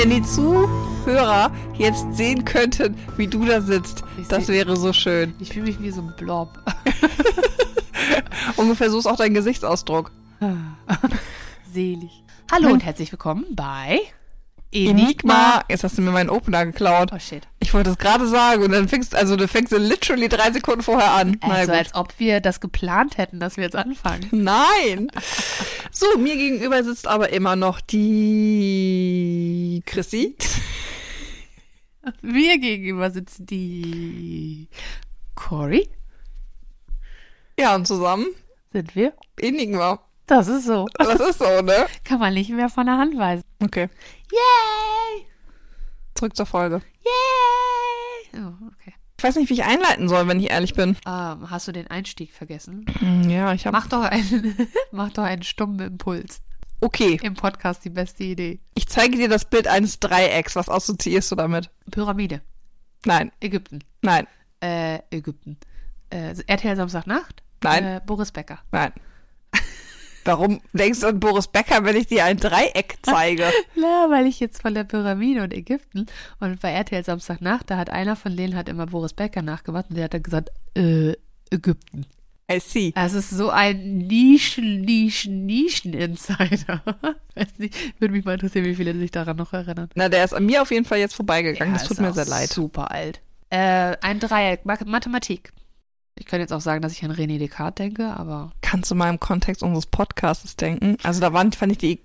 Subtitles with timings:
[0.00, 4.94] wenn die Zuhörer jetzt sehen könnten, wie du da sitzt, Ich das seh- wäre so
[4.94, 5.34] schön.
[5.40, 6.58] Ich fühle mich wie so ein Blob.
[8.56, 10.10] Ungefähr so ist auch dein Gesichtsausdruck.
[11.72, 12.22] Selig.
[12.50, 14.00] Hallo und herzlich willkommen bei
[14.72, 15.64] Enigma.
[15.68, 17.10] Jetzt hast du mir meinen Opener geklaut.
[17.12, 17.46] Oh shit.
[17.58, 21.12] Ich wollte es gerade sagen und dann fängst, also du fängst literally drei Sekunden vorher
[21.12, 21.36] an.
[21.40, 24.28] Also als ob wir das geplant hätten, dass wir jetzt anfangen.
[24.30, 25.10] Nein.
[25.90, 30.36] So, mir gegenüber sitzt aber immer noch die Chrissy.
[32.22, 34.68] Mir gegenüber sitzt die
[35.34, 35.86] Cory.
[37.58, 38.26] Ja, und zusammen
[38.72, 39.12] Sind wir?
[39.38, 40.00] Enigma.
[40.30, 40.86] Das ist so.
[40.94, 41.86] Das ist so, ne?
[42.04, 43.42] Kann man nicht mehr von der Hand weisen.
[43.62, 43.88] Okay,
[44.30, 45.26] Yay!
[46.14, 46.80] zurück zur Folge.
[47.04, 48.40] Yay!
[48.44, 48.94] Oh, okay.
[49.18, 50.96] Ich weiß nicht, wie ich einleiten soll, wenn ich ehrlich bin.
[51.06, 52.86] Ähm, hast du den Einstieg vergessen?
[53.28, 53.76] Ja, ich habe.
[53.76, 54.56] Mach doch einen,
[54.92, 56.40] mach doch einen stummen Impuls.
[56.80, 58.60] Okay, Im Podcast die beste Idee.
[58.74, 60.56] ich zeige dir das Bild eines Dreiecks.
[60.56, 61.70] Was assoziierst du damit?
[61.90, 62.40] Pyramide.
[63.04, 63.80] Nein, Ägypten.
[64.00, 64.26] nein,
[64.62, 65.58] Äh, Ägypten.
[66.10, 67.42] Äh, RTL Samstagnacht.
[67.62, 67.84] Nein.
[67.84, 68.60] Äh, Boris Becker.
[68.72, 68.92] nein.
[70.24, 73.44] Warum denkst du an Boris Becker, wenn ich dir ein Dreieck zeige?
[73.74, 76.06] Ja, weil ich jetzt von der Pyramide und Ägypten
[76.40, 79.96] und bei RTL Samstagnacht, da hat einer von denen hat immer Boris Becker nachgemacht und
[79.96, 81.14] der hat dann gesagt, äh,
[81.50, 82.06] Ägypten.
[82.52, 82.92] I see.
[82.96, 86.82] Es ist so ein Nischen, Nischen, Nischen-Insider.
[87.36, 89.88] Weiß nicht, würde mich mal interessieren, wie viele sich daran noch erinnern.
[89.94, 91.74] Na, der ist an mir auf jeden Fall jetzt vorbeigegangen.
[91.74, 92.48] das ist tut mir sehr leid.
[92.50, 93.20] Super alt.
[93.50, 95.52] Äh, ein Dreieck, Ma- Mathematik.
[96.20, 99.08] Ich könnte jetzt auch sagen, dass ich an René Descartes denke, aber Kannst du mal
[99.08, 100.98] im Kontext unseres Podcasts denken?
[101.02, 102.00] Also da waren, fand ich die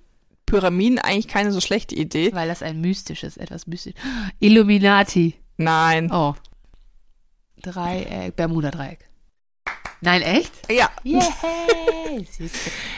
[0.46, 2.34] Pyramiden eigentlich keine so schlechte Idee.
[2.34, 3.94] weil das ein mystisches, etwas mystisch.
[4.40, 5.36] Illuminati.
[5.58, 6.12] Nein.
[6.14, 6.34] Oh.
[7.62, 9.00] Dreieck, Bermuda-Dreieck.
[10.00, 10.54] Nein, echt?
[10.72, 10.90] Ja.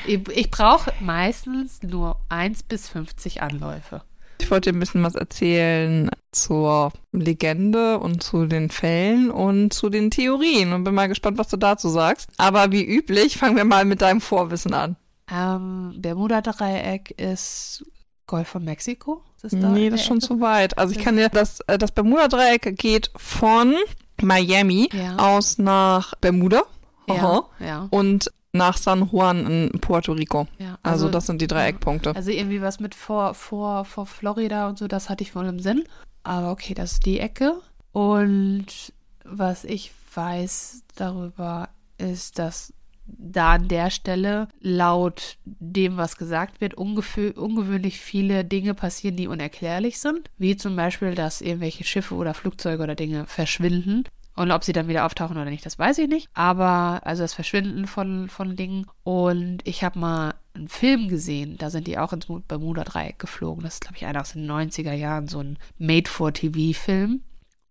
[0.05, 4.03] Ich, ich brauche meistens nur 1 bis 50 Anläufe.
[4.39, 9.89] Ich wollte dir ein bisschen was erzählen zur Legende und zu den Fällen und zu
[9.89, 12.29] den Theorien und bin mal gespannt, was du dazu sagst.
[12.37, 14.95] Aber wie üblich, fangen wir mal mit deinem Vorwissen an.
[15.31, 17.85] Ähm, Bermuda-Dreieck ist
[18.27, 19.23] Golf von Mexiko?
[19.41, 20.27] Das da nee, das ist schon Ecke?
[20.27, 20.77] zu weit.
[20.77, 23.75] Also ich kann dir, das, äh, das Bermuda-Dreieck geht von
[24.21, 25.17] Miami Ja.
[25.17, 26.63] aus nach Bermuda
[27.09, 27.45] Aha.
[27.59, 30.47] Ja, ja, und nach San Juan in Puerto Rico.
[30.57, 30.77] ja.
[30.83, 32.15] Also, das sind die drei Eckpunkte.
[32.15, 35.59] Also irgendwie was mit vor, vor, vor Florida und so, das hatte ich wohl im
[35.59, 35.83] Sinn.
[36.23, 37.61] Aber okay, das ist die Ecke.
[37.91, 42.73] Und was ich weiß darüber ist, dass
[43.07, 49.99] da an der Stelle laut dem, was gesagt wird, ungewöhnlich viele Dinge passieren, die unerklärlich
[49.99, 50.29] sind.
[50.37, 54.03] Wie zum Beispiel, dass irgendwelche Schiffe oder Flugzeuge oder Dinge verschwinden.
[54.37, 56.29] Und ob sie dann wieder auftauchen oder nicht, das weiß ich nicht.
[56.35, 58.85] Aber also das Verschwinden von, von Dingen.
[59.03, 63.63] Und ich habe mal einen Film gesehen, da sind die auch ins Bermuda-Dreieck geflogen.
[63.63, 67.21] Das ist, glaube ich, einer aus den 90er Jahren, so ein Made-for-TV-Film.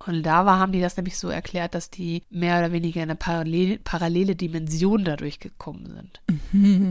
[0.05, 3.09] Und da war, haben die das nämlich so erklärt, dass die mehr oder weniger in
[3.09, 6.21] eine parallele, parallele Dimension dadurch gekommen sind.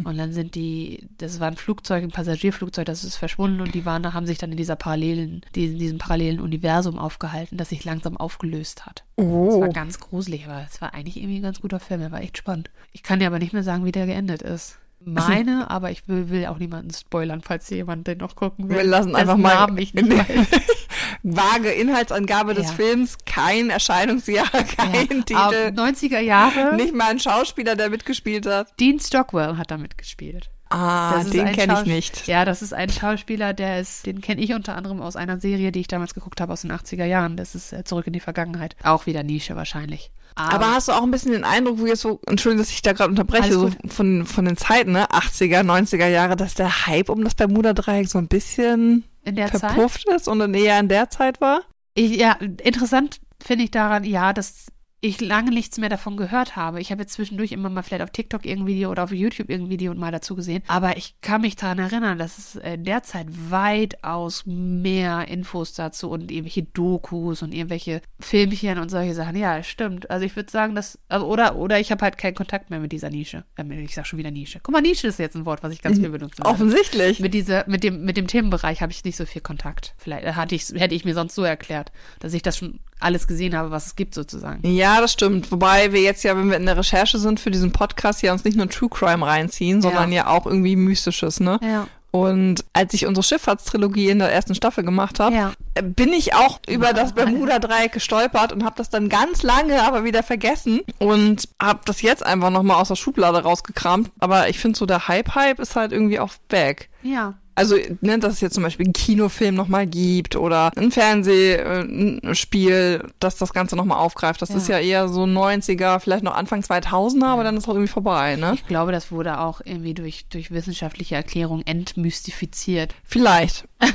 [0.05, 3.85] Und dann sind die, das war ein Flugzeug, ein Passagierflugzeug, das ist verschwunden und die
[3.85, 8.17] waren, haben sich dann in dieser parallelen, in diesem parallelen Universum aufgehalten, das sich langsam
[8.17, 9.03] aufgelöst hat.
[9.17, 9.61] Das Oh.
[9.61, 12.37] war ganz gruselig, aber es war eigentlich irgendwie ein ganz guter Film, der war echt
[12.37, 12.69] spannend.
[12.91, 14.79] Ich kann dir aber nicht mehr sagen, wie der geendet ist.
[15.07, 18.77] Meine, aber ich will, will auch niemanden spoilern, falls jemand den noch gucken will.
[18.77, 20.27] Wir lassen einfach mal Namen ich nicht weiß.
[21.27, 22.71] vage Inhaltsangabe des Ja.
[22.73, 24.47] Films, kein Erscheinungsjahr,
[24.77, 26.75] kein Ja, aber Titel, 90er Jahre.
[26.75, 28.67] nicht mal ein Schauspieler, der mitgespielt hat.
[28.79, 30.49] Dean Stockwell hat da mitgespielt.
[30.69, 32.27] Ah, den kenne ich nicht.
[32.27, 35.71] Ja, das ist ein Schauspieler, der ist, den kenne ich unter anderem aus einer Serie,
[35.71, 37.37] die ich damals geguckt habe aus den 80er Jahren.
[37.37, 38.75] Das ist äh, Zurück in die Vergangenheit.
[38.83, 40.11] Auch wieder Nische wahrscheinlich.
[40.35, 42.91] Aber hast du auch ein bisschen den Eindruck, wo jetzt so, Entschuldigung, dass ich da
[42.93, 47.23] gerade unterbreche, so von, von den Zeiten, ne, 80er, 90er Jahre, dass der Hype um
[47.23, 49.71] das Bermuda-Dreieck so ein bisschen in der Zeit?
[49.71, 51.61] verpufft ist und dann eher in der Zeit war?
[51.93, 54.67] Ich, ja, interessant finde ich daran, ja, dass
[55.01, 56.81] ich lange nichts mehr davon gehört habe.
[56.81, 59.71] Ich habe jetzt zwischendurch immer mal vielleicht auf TikTok irgendein Video oder auf YouTube irgendein
[59.71, 60.63] Video und mal dazu gesehen.
[60.67, 66.09] Aber ich kann mich daran erinnern, dass es in der Zeit weitaus mehr Infos dazu
[66.09, 69.35] und irgendwelche Dokus und irgendwelche Filmchen und solche Sachen.
[69.35, 70.09] Ja, stimmt.
[70.09, 72.91] Also ich würde sagen, dass, also oder, oder ich habe halt keinen Kontakt mehr mit
[72.91, 73.43] dieser Nische.
[73.57, 74.59] Ähm, Ich sag schon wieder Nische.
[74.63, 76.43] Guck mal, Nische ist jetzt ein Wort, was ich ganz viel benutze.
[76.43, 77.19] Offensichtlich.
[77.19, 79.93] Mit dieser, mit dem, mit dem Themenbereich habe ich nicht so viel Kontakt.
[79.97, 83.27] Vielleicht äh, hatte ich, hätte ich mir sonst so erklärt, dass ich das schon alles
[83.27, 84.65] gesehen habe, was es gibt sozusagen.
[84.67, 85.51] Ja, das stimmt.
[85.51, 88.43] Wobei wir jetzt ja, wenn wir in der Recherche sind für diesen Podcast, ja uns
[88.43, 91.59] nicht nur True Crime reinziehen, sondern ja, auch irgendwie Mystisches, ne?
[91.61, 91.87] Ja.
[92.11, 95.51] Und als ich unsere Schifffahrtstrilogie in der ersten Staffel gemacht habe, Ja.
[95.83, 100.23] bin ich auch über das Bermuda-Dreieck gestolpert und habe das dann ganz lange aber wieder
[100.23, 104.11] vergessen und habe das jetzt einfach nochmal aus der Schublade rausgekramt.
[104.19, 106.87] Aber ich finde so, der Hype-Hype ist halt irgendwie auch back.
[107.03, 107.33] Ja.
[107.55, 113.37] Also, ne, dass es jetzt zum Beispiel einen Kinofilm nochmal gibt oder ein Fernsehspiel, dass
[113.37, 114.41] das Ganze nochmal aufgreift.
[114.41, 114.57] Das Ja.
[114.57, 118.35] ist ja eher so 90er, vielleicht noch Anfang 2000er, aber dann ist auch irgendwie vorbei,
[118.35, 118.53] ne?
[118.55, 122.93] Ich glaube, das wurde auch irgendwie durch, durch wissenschaftliche Erklärung entmystifiziert.
[123.03, 123.65] Vielleicht.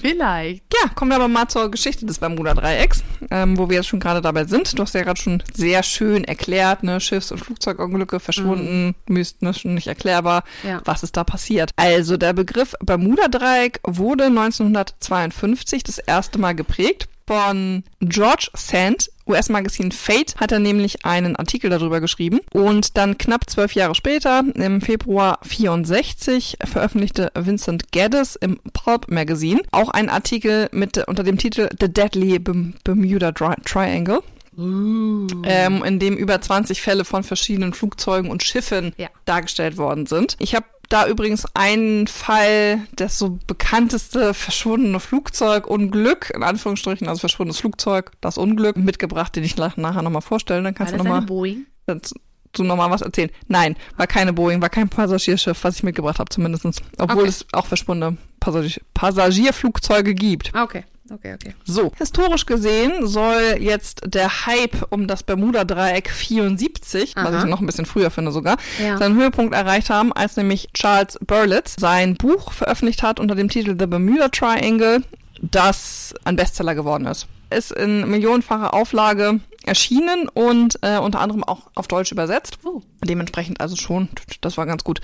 [0.00, 0.64] Vielleicht.
[0.72, 4.20] Ja, kommen wir aber mal zur Geschichte des Bermuda-Dreiecks, ähm, wo wir jetzt schon gerade
[4.20, 4.78] dabei sind.
[4.78, 9.86] Du hast ja gerade schon sehr schön erklärt, ne, Schiffs- und Flugzeugunglücke verschwunden, mystisch nicht
[9.86, 10.44] erklärbar.
[10.66, 10.80] Ja.
[10.84, 11.70] Was ist da passiert?
[11.76, 17.08] Also der Begriff Bermuda-Dreieck wurde 1952 das erste Mal geprägt.
[17.28, 22.38] Von George Sand, US-Magazin Fate, hat er nämlich einen Artikel darüber geschrieben.
[22.52, 29.60] Und dann knapp zwölf Jahre später, im Februar 64, veröffentlichte Vincent Geddes im Pulp Magazine
[29.72, 34.20] auch einen Artikel mit unter dem Titel The Deadly Berm- Bermuda Tri Triangle.
[34.58, 39.08] Ähm, in dem über 20 Fälle von verschiedenen Flugzeugen und Schiffen Ja.
[39.24, 40.36] dargestellt worden sind.
[40.38, 47.58] Ich habe da übrigens einen Fall, das so bekannteste verschwundene Flugzeugunglück, in Anführungsstrichen, also verschwundenes
[47.60, 50.64] Flugzeug, das Unglück, mitgebracht, den ich nach- nachher nochmal vorstellen.
[50.64, 51.66] Dann War kannst das du nochmal Boeing?
[51.86, 52.14] dazu
[52.60, 53.30] nochmal was erzählen.
[53.48, 56.80] Nein, war keine Boeing, war kein Passagierschiff, was ich mitgebracht habe zumindestens.
[56.98, 57.28] Obwohl Okay.
[57.28, 60.50] es auch verschwundene Passagier Passagierflugzeuge gibt.
[60.54, 61.54] Ah, Okay, okay, okay.
[61.64, 67.38] So, historisch gesehen soll jetzt der Hype um das Bermuda-Dreieck 74, was Aha.
[67.38, 68.98] ich noch ein bisschen früher finde sogar, Ja.
[68.98, 73.76] seinen Höhepunkt erreicht haben, als nämlich Charles Berlitz sein Buch veröffentlicht hat unter dem Titel
[73.78, 75.02] The Bermuda Triangle,
[75.40, 77.26] das ein Bestseller geworden ist.
[77.50, 82.58] Ist in millionenfacher Auflage erschienen und äh, unter anderem auch auf Deutsch übersetzt.
[82.64, 82.82] Oh.
[83.04, 84.08] Dementsprechend also schon,
[84.40, 85.00] das war ganz gut.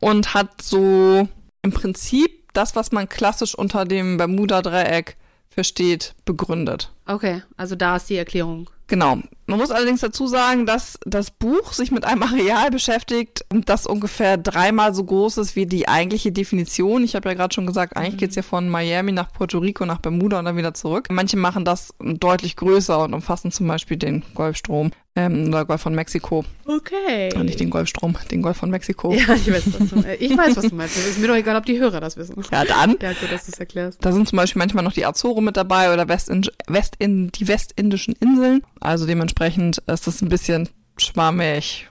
[0.00, 1.28] Und hat so
[1.62, 5.16] im Prinzip das, was man klassisch unter dem Bermuda-Dreieck
[5.52, 6.90] versteht, begründet.
[7.06, 8.70] Okay, also da ist die Erklärung.
[8.92, 9.18] Genau.
[9.46, 14.36] Man muss allerdings dazu sagen, dass das Buch sich mit einem Areal beschäftigt, das ungefähr
[14.36, 17.02] dreimal so groß ist wie die eigentliche Definition.
[17.02, 20.00] Ich habe ja gerade schon gesagt, eigentlich geht's ja von Miami nach Puerto Rico, nach
[20.00, 21.08] Bermuda und dann wieder zurück.
[21.10, 25.94] Manche machen das deutlich größer und umfassen zum Beispiel den Golfstrom ähm, oder Golf von
[25.94, 26.44] Mexiko.
[26.64, 27.28] Okay.
[27.28, 29.12] Äh, Nicht den Golfstrom, den Golf von Mexiko.
[29.12, 30.20] Ja, ich weiß, was du meinst.
[30.22, 30.96] Ich weiß, was du meinst.
[30.96, 32.34] Es ist mir doch egal, ob die Hörer das wissen.
[32.50, 32.96] Ja, dann.
[33.00, 34.04] Ja, gut, dass du es erklärst.
[34.04, 38.14] Da sind zum Beispiel manchmal noch die Azoren mit dabei oder Westin Westin die westindischen
[38.20, 38.62] Inseln.
[38.80, 41.90] Also dementsprechend ist es ein bisschen schwammig,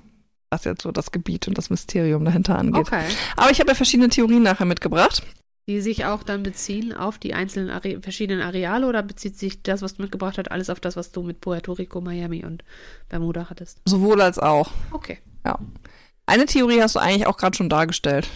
[0.50, 2.88] was jetzt so das Gebiet und das Mysterium dahinter angeht.
[2.88, 3.04] Okay.
[3.36, 5.22] Aber ich habe ja verschiedene Theorien nachher mitgebracht.
[5.72, 9.82] Die sich auch dann beziehen auf die einzelnen Are verschiedenen Areale oder bezieht sich das,
[9.82, 12.62] was du mitgebracht hast, alles auf das, was du mit Puerto Rico, Miami und
[13.08, 13.80] Bermuda hattest?
[13.86, 14.70] Sowohl als auch.
[14.92, 15.20] Okay.
[16.26, 18.28] Eine Theorie hast du eigentlich auch gerade schon dargestellt.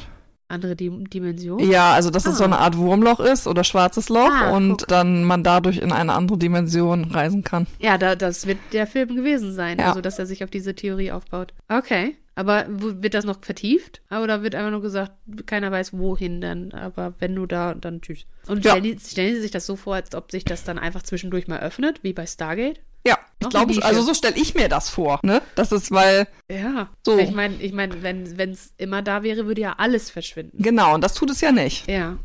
[0.48, 1.60] Andere Dim Dimension?
[1.60, 2.48] Ja, also dass es so Ah.
[2.48, 4.88] eine Art Wurmloch ist oder schwarzes Loch Ah, und guck.
[4.88, 7.68] dann man dadurch in eine andere Dimension reisen kann.
[7.80, 9.88] Ja, da, das wird der Film gewesen sein, Ja.
[9.90, 11.54] also dass er sich auf diese Theorie aufbaut.
[11.68, 12.16] Okay.
[12.38, 14.02] Aber wird das noch vertieft?
[14.12, 15.14] Oder wird einfach nur gesagt,
[15.46, 18.26] keiner weiß wohin dann, aber wenn du da, dann tschüss.
[18.48, 18.72] Und Ja.
[18.72, 21.48] stellen, die, stellen Sie sich das so vor, als ob sich das dann einfach zwischendurch
[21.48, 22.82] mal öffnet, wie bei Stargate?
[23.08, 25.42] Ja, ich glaube, also so stelle ich mir das vor, ne?
[25.56, 26.90] Das ist, weil, Ja.
[27.06, 27.18] So.
[27.20, 30.62] Ich meine, ich mein, wenn es immer da wäre, würde ja alles verschwinden.
[30.62, 31.88] genau, und das tut es ja nicht.
[31.88, 32.18] Ja.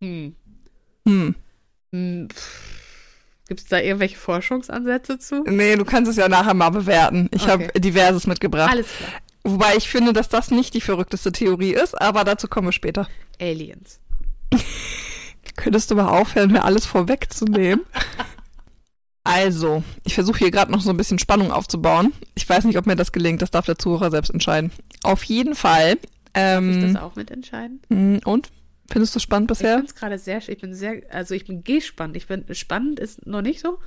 [0.00, 0.34] Hm.
[1.06, 1.34] Hm.
[1.94, 2.28] Hm.
[3.46, 5.44] Gibt es da irgendwelche Forschungsansätze zu?
[5.44, 7.28] Nee, du kannst es ja nachher mal bewerten.
[7.32, 7.50] Ich Okay.
[7.68, 8.70] habe diverses mitgebracht.
[8.72, 9.10] Alles klar.
[9.44, 13.08] Wobei ich finde, dass das nicht die verrückteste Theorie ist, aber dazu kommen wir später.
[13.40, 13.98] Aliens.
[15.56, 17.84] Könntest du mal aufhören, mir alles vorwegzunehmen?
[19.24, 22.12] Also, ich versuche hier gerade noch so ein bisschen Spannung aufzubauen.
[22.34, 24.72] Ich weiß nicht, ob mir das gelingt, das darf der Zuhörer selbst entscheiden.
[25.04, 25.96] Auf jeden Fall.
[25.96, 27.80] Darf ich Ähm, das auch mitentscheiden?
[27.88, 28.50] mh, und?
[28.90, 29.74] Findest du es spannend Ich bisher?
[29.76, 32.16] finde es gerade sehr, ich bin sehr, also ich bin gespannt.
[32.16, 33.78] Ich bin, spannend ist noch nicht so,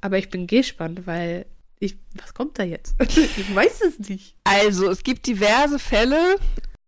[0.00, 1.44] aber ich bin gespannt, weil
[1.80, 2.94] ich, was kommt da jetzt?
[3.00, 4.34] ich weiß es nicht.
[4.44, 6.36] Also, es gibt diverse Fälle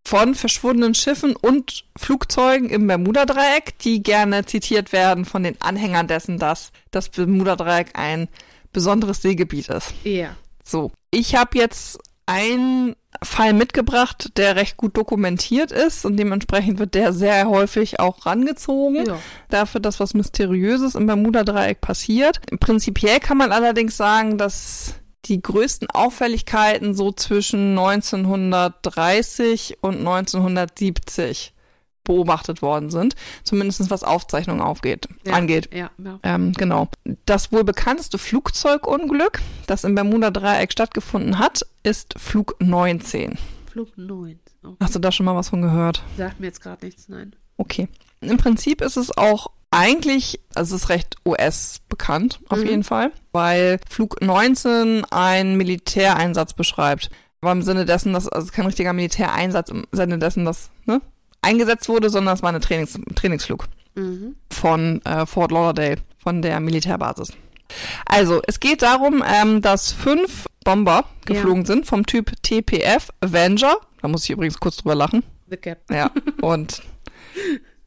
[0.04, 6.38] von verschwundenen Schiffen und Flugzeugen im Bermuda-Dreieck, die gerne zitiert werden von den Anhängern dessen,
[6.38, 8.28] dass das Bermuda-Dreieck ein
[8.73, 9.92] besonderes Seegebiet ist.
[10.04, 10.37] Ja.
[10.64, 16.95] So, ich habe jetzt einen Fall mitgebracht, der recht gut dokumentiert ist und dementsprechend wird
[16.95, 19.19] der sehr häufig auch rangezogen Ja.
[19.49, 22.40] dafür, dass was Mysteriöses im Bermuda-Dreieck passiert.
[22.61, 24.95] Prinzipiell kann man allerdings sagen, dass
[25.26, 31.52] die größten Auffälligkeiten so zwischen 1930 und 1970
[32.04, 33.14] beobachtet worden sind,
[33.45, 35.35] zumindest was Aufzeichnungen aufgeht, Ja.
[35.35, 35.69] angeht.
[35.75, 36.19] Ja, ja.
[36.23, 36.88] Ähm, genau.
[37.26, 43.38] Das wohl bekannteste Flugzeugunglück, das im Bermuda-Dreieck stattgefunden hat, ist Flug 19.
[43.71, 44.38] Flug 9.
[44.62, 44.76] Okay.
[44.83, 46.02] Hast du da schon mal was von gehört?
[46.16, 47.35] Sagt mir jetzt gerade nichts, nein.
[47.57, 47.88] Okay.
[48.21, 52.66] Im Prinzip ist es auch eigentlich, also es ist recht US bekannt, auf Mhm.
[52.66, 57.09] jeden Fall, weil Flug 19 einen Militäreinsatz beschreibt.
[57.40, 61.00] Aber im Sinne dessen, dass, also kein richtiger Militäreinsatz, im Sinne dessen, dass, ne?
[61.42, 63.66] Eingesetzt wurde, sondern es war ein Trainings Trainingsflug
[63.97, 64.37] Mhm.
[64.52, 67.32] von äh, Fort Lauderdale, von der Militärbasis.
[68.06, 73.76] Also, es geht darum, ähm, dass fünf Bomber geflogen sind vom Typ TPF Avenger.
[74.00, 75.23] Da muss ich übrigens kurz drüber lachen.
[75.49, 75.78] The Cap.
[75.90, 76.82] Ja, und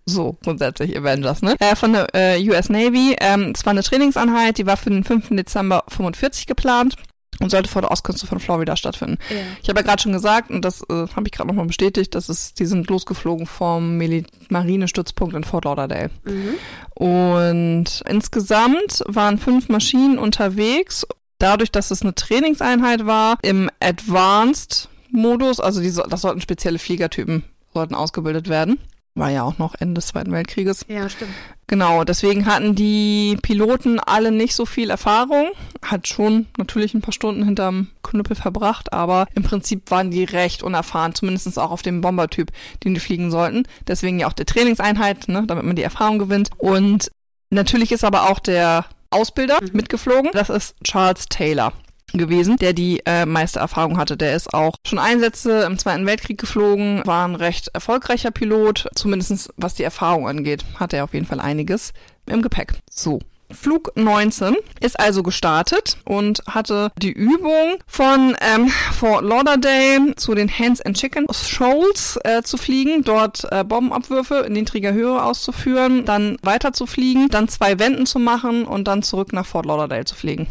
[0.06, 1.56] so grundsätzlich Avengers, ne?
[1.60, 3.16] Äh, von der äh, US Navy.
[3.20, 5.30] Ähm, es war eine Trainingseinheit, die war für den 5.
[5.32, 6.96] Dezember 45 geplant
[7.40, 9.18] und sollte vor der Ostküste von Florida stattfinden.
[9.30, 9.38] Ja.
[9.62, 12.30] Ich habe ja gerade schon gesagt, und das äh, habe ich gerade nochmal bestätigt, dass
[12.30, 16.10] es, die sind losgeflogen vom Mili Marinestützpunkt in Fort Lauderdale.
[16.24, 16.56] Mhm.
[16.96, 21.06] Und insgesamt waren fünf Maschinen unterwegs.
[21.40, 27.96] Dadurch, dass es eine Trainingseinheit war, im Advanced-Modus, also die, das sollten spezielle Fliegertypen, sollten
[27.96, 28.80] ausgebildet werden.
[29.16, 30.86] War ja auch noch Ende des Zweiten Weltkrieges.
[30.88, 31.32] Ja, stimmt.
[31.68, 35.50] Genau, deswegen hatten die Piloten alle nicht so viel Erfahrung.
[35.84, 40.64] Hat schon natürlich ein paar Stunden hinterm Knüppel verbracht, aber im Prinzip waren die recht
[40.64, 42.52] unerfahren, zumindest auch auf dem Bombertyp,
[42.84, 43.64] den die fliegen sollten.
[43.88, 46.50] Deswegen ja auch der Trainingseinheit, ne, damit man die Erfahrung gewinnt.
[46.58, 47.12] Und
[47.52, 49.70] natürlich ist aber auch der Ausbilder Mhm.
[49.74, 50.32] mitgeflogen.
[50.34, 51.72] Das ist Charles Taylor
[52.18, 54.18] gewesen, der die äh, meiste Erfahrung hatte.
[54.18, 59.54] Der ist auch schon Einsätze im Zweiten Weltkrieg geflogen, war ein recht erfolgreicher Pilot, zumindest
[59.58, 61.94] was die Erfahrung angeht, hatte er auf jeden Fall einiges
[62.26, 62.74] im Gepäck.
[62.90, 63.20] So.
[63.52, 70.50] Flug 19 ist also gestartet und hatte die Übung von ähm, Fort Lauderdale zu den
[70.50, 76.38] Hands and Chicken Shoals äh, zu fliegen, dort äh, Bombenabwürfe in niedriger Höhe auszuführen, dann
[76.42, 80.16] weiter zu fliegen, dann zwei Wenden zu machen und dann zurück nach Fort Lauderdale zu
[80.16, 80.48] fliegen.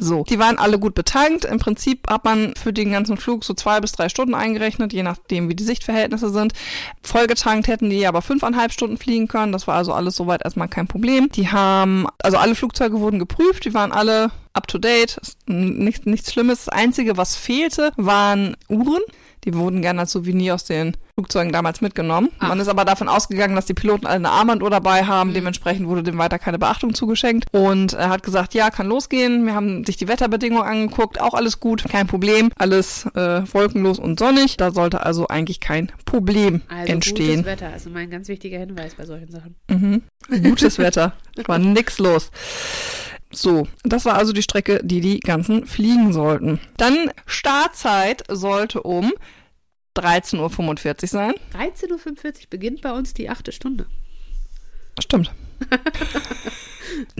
[0.00, 1.44] So, die waren alle gut betankt.
[1.44, 5.02] Im Prinzip hat man für den ganzen Flug so zwei bis drei Stunden eingerechnet, je
[5.02, 6.54] nachdem, wie die Sichtverhältnisse sind.
[7.02, 9.52] Vollgetankt hätten die aber fünfeinhalb Stunden fliegen können.
[9.52, 11.28] Das war also alles soweit erstmal kein Problem.
[11.30, 15.20] Die haben, also alle Flugzeuge wurden geprüft, die waren alle up to date.
[15.46, 16.64] Nichts, nichts Schlimmes.
[16.64, 19.02] Das Einzige, was fehlte, waren Uhren.
[19.44, 22.30] Die wurden gerne als Souvenir aus den Flugzeugen damals mitgenommen.
[22.38, 22.48] Ach.
[22.48, 25.32] Man ist aber davon ausgegangen, dass die Piloten alle eine Armbanduhr dabei haben.
[25.34, 27.46] Dementsprechend wurde dem weiter keine Beachtung zugeschenkt.
[27.52, 29.46] Und er hat gesagt, ja, kann losgehen.
[29.46, 31.20] Wir haben sich die Wetterbedingungen angeguckt.
[31.20, 32.50] Auch alles gut, kein Problem.
[32.56, 34.56] Alles äh, wolkenlos und sonnig.
[34.56, 37.28] Da sollte also eigentlich kein Problem Also entstehen.
[37.42, 39.54] gutes Wetter, also mein ganz wichtiger Hinweis bei solchen Sachen.
[39.70, 40.02] Mhm.
[40.42, 41.12] Gutes Wetter.
[41.46, 42.30] War nix los.
[43.32, 46.58] So, das war also die Strecke, die die ganzen fliegen sollten.
[46.76, 49.12] Dann Startzeit sollte um
[49.96, 51.34] 13.45 Uhr sein.
[51.54, 53.86] 13.45 Uhr beginnt bei uns die achte Stunde.
[54.98, 55.32] Stimmt.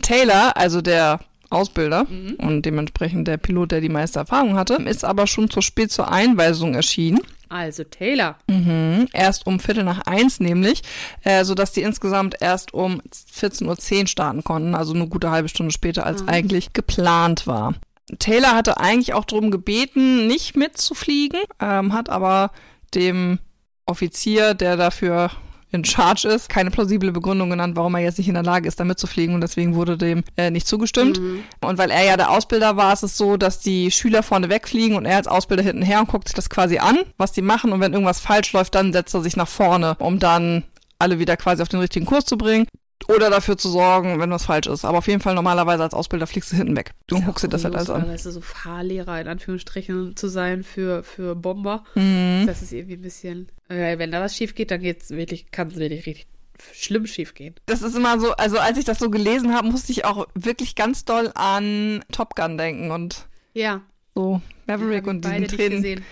[0.02, 2.34] Taylor, also der Ausbilder Mhm.
[2.38, 6.10] und dementsprechend der Pilot, der die meiste Erfahrung hatte, ist aber schon zu spät zur
[6.10, 7.20] Einweisung erschienen.
[7.50, 8.36] Also Taylor.
[8.48, 10.82] Mhm, erst um Viertel nach eins nämlich,
[11.24, 15.72] äh, sodass die insgesamt erst um 14.10 Uhr starten konnten, also eine gute halbe Stunde
[15.72, 16.28] später, als Mhm.
[16.28, 17.74] eigentlich geplant war.
[18.20, 22.52] Taylor hatte eigentlich auch darum gebeten, nicht mitzufliegen, ähm, hat aber
[22.94, 23.40] dem
[23.84, 25.30] Offizier, der dafür
[25.72, 28.80] in Charge ist, keine plausible Begründung genannt, warum er jetzt nicht in der Lage ist,
[28.80, 31.20] da mitzufliegen und deswegen wurde dem äh, nicht zugestimmt.
[31.20, 31.44] Mhm.
[31.60, 34.96] Und weil er ja der Ausbilder war, ist es so, dass die Schüler vorne wegfliegen
[34.96, 37.72] und er als Ausbilder hinten her und guckt sich das quasi an, was die machen.
[37.72, 40.64] Und wenn irgendwas falsch läuft, dann setzt er sich nach vorne, um dann
[40.98, 42.66] alle wieder quasi auf den richtigen Kurs zu bringen.
[43.08, 44.84] Oder dafür zu sorgen, wenn was falsch ist.
[44.84, 46.92] Aber auf jeden Fall normalerweise als Ausbilder fliegst du hinten weg.
[47.06, 48.08] Du Ist ja guckst dir das halt alles an.
[48.08, 51.84] Weißt du, so Fahrlehrer in Anführungsstrichen zu sein für, für Bomber.
[51.94, 52.44] Mhm.
[52.46, 53.48] Das ist irgendwie ein bisschen.
[53.68, 56.26] Äh, wenn da was schief geht, dann geht's wirklich, kann es wirklich richtig
[56.72, 57.54] schlimm schief gehen.
[57.66, 60.74] Das ist immer so, also als ich das so gelesen habe, musste ich auch wirklich
[60.74, 63.80] ganz doll an Top Gun denken und Ja.
[64.14, 66.04] so Maverick haben und diesen Tränen.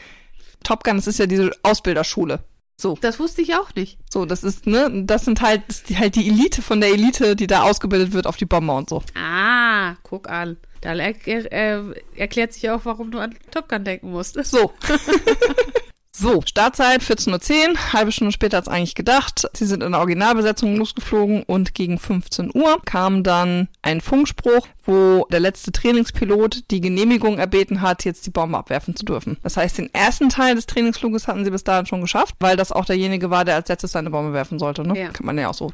[0.65, 2.41] Top Gun, das ist ja diese Ausbilderschule.
[2.81, 3.99] So, Das wusste ich auch nicht.
[4.09, 6.91] so, das ist, ne, das sind halt, das ist die, halt die Elite von der
[6.91, 9.03] Elite, die da ausgebildet wird auf die Bomber und so.
[9.17, 10.57] Ah, guck an.
[10.81, 11.83] Da er, äh,
[12.17, 14.43] erklärt sich auch, warum du an Top Gun denken musst.
[14.45, 14.73] So.
[16.11, 19.47] So, Startzeit 14.10 Uhr, halbe Stunde später als eigentlich gedacht.
[19.53, 25.27] Sie sind in der Originalbesetzung losgeflogen und gegen 15 Uhr kam dann ein Funkspruch, wo
[25.31, 29.37] der letzte Trainingspilot die Genehmigung erbeten hat, jetzt die Bombe abwerfen zu dürfen.
[29.43, 32.73] Das heißt, den ersten Teil des Trainingsfluges hatten sie bis dahin schon geschafft, weil das
[32.73, 34.83] auch derjenige war, der als letztes seine Bombe werfen sollte.
[34.83, 34.99] Ne?
[34.99, 35.09] Ja.
[35.11, 35.73] Kann man ja auch so,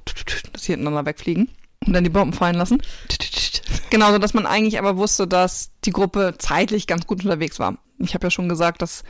[0.52, 1.48] dass sie hintereinander wegfliegen
[1.86, 2.82] und dann die Bomben fallen lassen.
[3.90, 7.78] Genauso, dass man eigentlich aber wusste, dass die Gruppe zeitlich ganz gut unterwegs war.
[7.98, 9.04] Ich habe ja schon gesagt, dass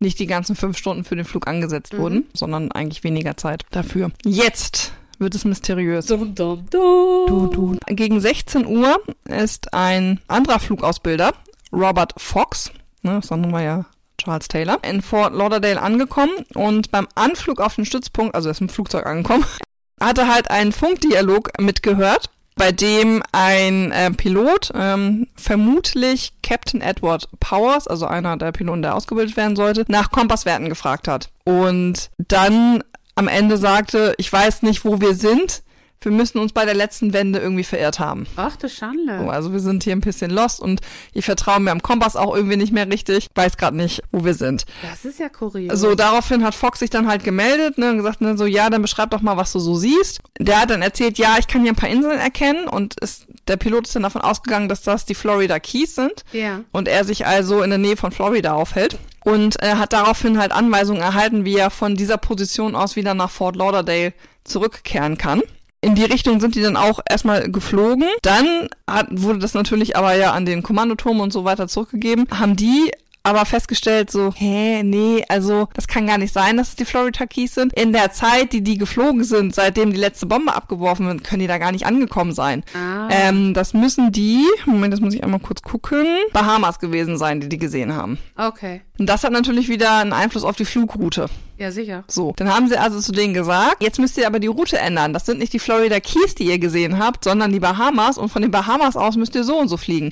[0.00, 1.98] nicht die ganzen fünf Stunden für den Flug angesetzt Mhm.
[1.98, 4.10] wurden, sondern eigentlich weniger Zeit dafür.
[4.24, 6.06] Jetzt wird es mysteriös.
[6.06, 7.26] Dum, dum, dum.
[7.26, 7.76] Du, du.
[7.94, 11.32] Gegen 16 Uhr ist ein anderer Flugausbilder,
[11.72, 12.70] Robert Fox,
[13.02, 13.84] ne, das war ja
[14.20, 18.60] Charles Taylor, in Fort Lauderdale angekommen und beim Anflug auf den Stützpunkt, also er ist
[18.60, 19.44] im Flugzeug angekommen,
[20.00, 27.88] hatte halt einen Funkdialog mitgehört, bei dem ein äh, Pilot, ähm, vermutlich Captain Edward Powers,
[27.88, 31.30] also einer der Piloten, der ausgebildet werden sollte, nach Kompasswerten gefragt hat.
[31.44, 32.82] Und dann
[33.16, 35.62] am Ende sagte, ich weiß nicht, wo wir sind.
[36.00, 38.26] Wir müssen uns bei der letzten Wende irgendwie verirrt haben.
[38.36, 39.18] Ach du Schande.
[39.18, 40.80] So, also wir sind hier ein bisschen lost und
[41.14, 43.28] ich vertraue mir am Kompass auch irgendwie nicht mehr richtig.
[43.34, 44.66] Weiß gerade nicht, wo wir sind.
[44.82, 45.80] Das ist ja kurios.
[45.80, 48.82] So, daraufhin hat Fox sich dann halt gemeldet ne, und gesagt, ne, so, ja, dann
[48.82, 50.20] beschreib doch mal, was du so siehst.
[50.38, 53.56] Der hat dann erzählt, ja, ich kann hier ein paar Inseln erkennen und ist, der
[53.56, 56.24] Pilot ist dann davon ausgegangen, dass das die Florida Keys sind.
[56.32, 56.60] Ja.
[56.70, 58.98] Und er sich also in der Nähe von Florida aufhält.
[59.24, 63.30] Und er hat daraufhin halt Anweisungen erhalten, wie er von dieser Position aus wieder nach
[63.30, 64.12] Fort Lauderdale
[64.44, 65.42] zurückkehren kann.
[65.84, 68.08] In die Richtung sind die dann auch erstmal geflogen.
[68.22, 72.26] Dann hat, wurde das natürlich aber ja an den Kommandoturm und so weiter zurückgegeben.
[72.30, 72.90] Haben die
[73.22, 77.26] aber festgestellt, so, hä, nee, also das kann gar nicht sein, dass es die Florida
[77.26, 77.72] Keys sind.
[77.72, 81.46] In der Zeit, die die geflogen sind, seitdem die letzte Bombe abgeworfen wird, können die
[81.46, 82.64] da gar nicht angekommen sein.
[82.74, 83.08] Ah.
[83.10, 87.48] Ähm, das müssen die, Moment, das muss ich einmal kurz gucken, Bahamas gewesen sein, die
[87.48, 88.18] die gesehen haben.
[88.36, 88.82] Okay.
[88.98, 91.26] Und das hat natürlich wieder einen Einfluss auf die Flugroute.
[91.56, 92.04] Ja, sicher.
[92.08, 95.12] So, dann haben sie also zu denen gesagt, jetzt müsst ihr aber die Route ändern.
[95.12, 98.42] Das sind nicht die Florida Keys, die ihr gesehen habt, sondern die Bahamas und von
[98.42, 100.10] den Bahamas aus müsst ihr so und so fliegen.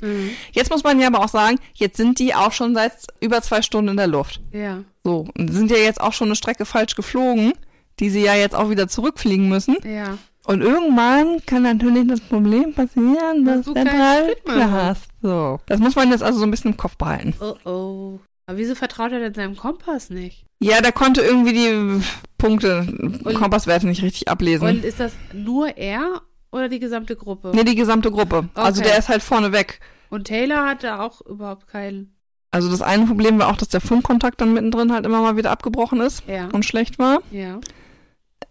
[0.53, 3.63] Jetzt muss man ja aber auch sagen, jetzt sind die auch schon seit über zwei
[3.63, 4.41] Stunden in der Luft.
[4.53, 4.85] Ja.
[5.05, 7.55] So, und sind ja jetzt auch schon eine Strecke falsch geflogen,
[7.99, 9.77] die sie ja jetzt auch wieder zurückfliegen müssen.
[9.85, 10.19] Ja.
[10.45, 15.09] Und irgendwann kann natürlich das Problem passieren, dass du keinen hast.
[15.23, 15.61] So.
[15.67, 17.35] Das muss man jetzt also so ein bisschen im Kopf behalten.
[17.41, 18.21] Oh oh.
[18.47, 20.45] Aber wieso vertraut er denn seinem Kompass nicht?
[20.61, 22.03] Ja, der konnte irgendwie die
[22.39, 22.87] Punkte,
[23.35, 24.69] Kompasswerte nicht richtig ablesen.
[24.69, 27.53] Und ist das nur er oder die gesamte Gruppe?
[27.55, 28.49] nee, die gesamte Gruppe.
[28.55, 28.91] Also Okay.
[28.91, 29.81] der ist halt vorne weg.
[30.11, 32.15] Und Taylor hatte auch überhaupt keinen.
[32.51, 35.51] Also das eine Problem war auch, dass der Funkkontakt dann mittendrin halt immer mal wieder
[35.51, 36.49] abgebrochen ist Ja.
[36.53, 37.21] und schlecht war.
[37.31, 37.61] Ja.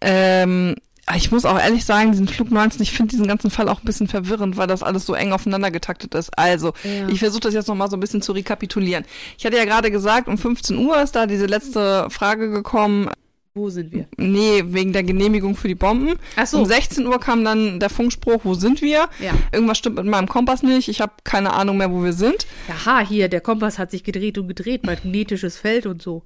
[0.00, 0.74] Ähm,
[1.16, 3.84] ich muss auch ehrlich sagen, diesen Flug 19, ich finde diesen ganzen Fall auch ein
[3.84, 6.30] bisschen verwirrend, weil das alles so eng aufeinander getaktet ist.
[6.38, 7.08] Also, Ja.
[7.08, 9.04] ich versuche das jetzt nochmal so ein bisschen zu rekapitulieren.
[9.36, 13.10] Ich hatte ja gerade gesagt, um 15 Uhr ist da diese letzte Frage gekommen,
[13.54, 14.06] Wo sind wir?
[14.16, 16.14] nee, wegen der Genehmigung für die Bomben.
[16.36, 16.58] Ach so.
[16.60, 19.08] Um 16 Uhr kam dann der Funkspruch, wo sind wir?
[19.20, 19.32] Ja.
[19.52, 22.46] Irgendwas stimmt mit meinem Kompass nicht, ich habe keine Ahnung mehr, wo wir sind.
[22.70, 26.22] Aha, hier, der Kompass hat sich gedreht und gedreht, magnetisches Feld und so.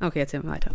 [0.00, 0.72] Okay, erzähl mal weiter.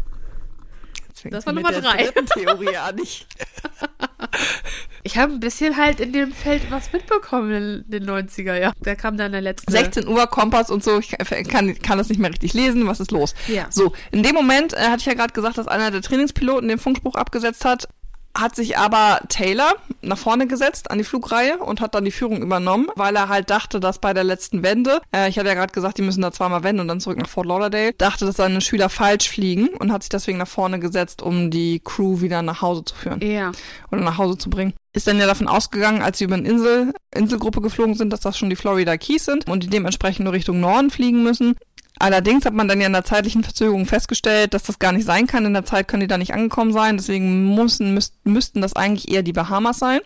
[1.23, 2.11] Jetzt fängt Das war Nummer drei.
[2.33, 2.97] Theorie an.
[2.97, 3.27] Ich,
[5.03, 8.71] Ich habe ein bisschen halt in dem Feld was mitbekommen in den 90er, ja.
[8.81, 9.71] Da kam dann der letzte.
[9.71, 11.09] 16 Uhr, Kompass und so, ich
[11.47, 13.33] kann, kann das nicht mehr richtig lesen, was ist los?
[13.47, 13.67] Ja.
[13.69, 16.77] So, in dem Moment, äh, hatte ich ja gerade gesagt, dass einer der Trainingspiloten den
[16.77, 17.87] Funkspruch abgesetzt hat,
[18.37, 22.41] hat sich aber Taylor nach vorne gesetzt an die Flugreihe und hat dann die Führung
[22.41, 25.73] übernommen, weil er halt dachte, dass bei der letzten Wende, äh, ich hatte ja gerade
[25.73, 28.61] gesagt, die müssen da zweimal wenden und dann zurück nach Fort Lauderdale, dachte, dass seine
[28.61, 32.61] Schüler falsch fliegen und hat sich deswegen nach vorne gesetzt, um die Crew wieder nach
[32.61, 33.51] Hause zu führen Ja.
[33.91, 34.73] oder nach Hause zu bringen.
[34.93, 38.37] Ist dann ja davon ausgegangen, als sie über eine Insel, Inselgruppe geflogen sind, dass das
[38.37, 41.55] schon die Florida Keys sind und die dementsprechend nur Richtung Norden fliegen müssen.
[42.01, 45.27] Allerdings hat man dann ja in der zeitlichen Verzögerung festgestellt, dass das gar nicht sein
[45.27, 45.45] kann.
[45.45, 46.97] In der Zeit können die da nicht angekommen sein.
[46.97, 49.99] Deswegen müssen, müsst, müssten das eigentlich eher die Bahamas sein.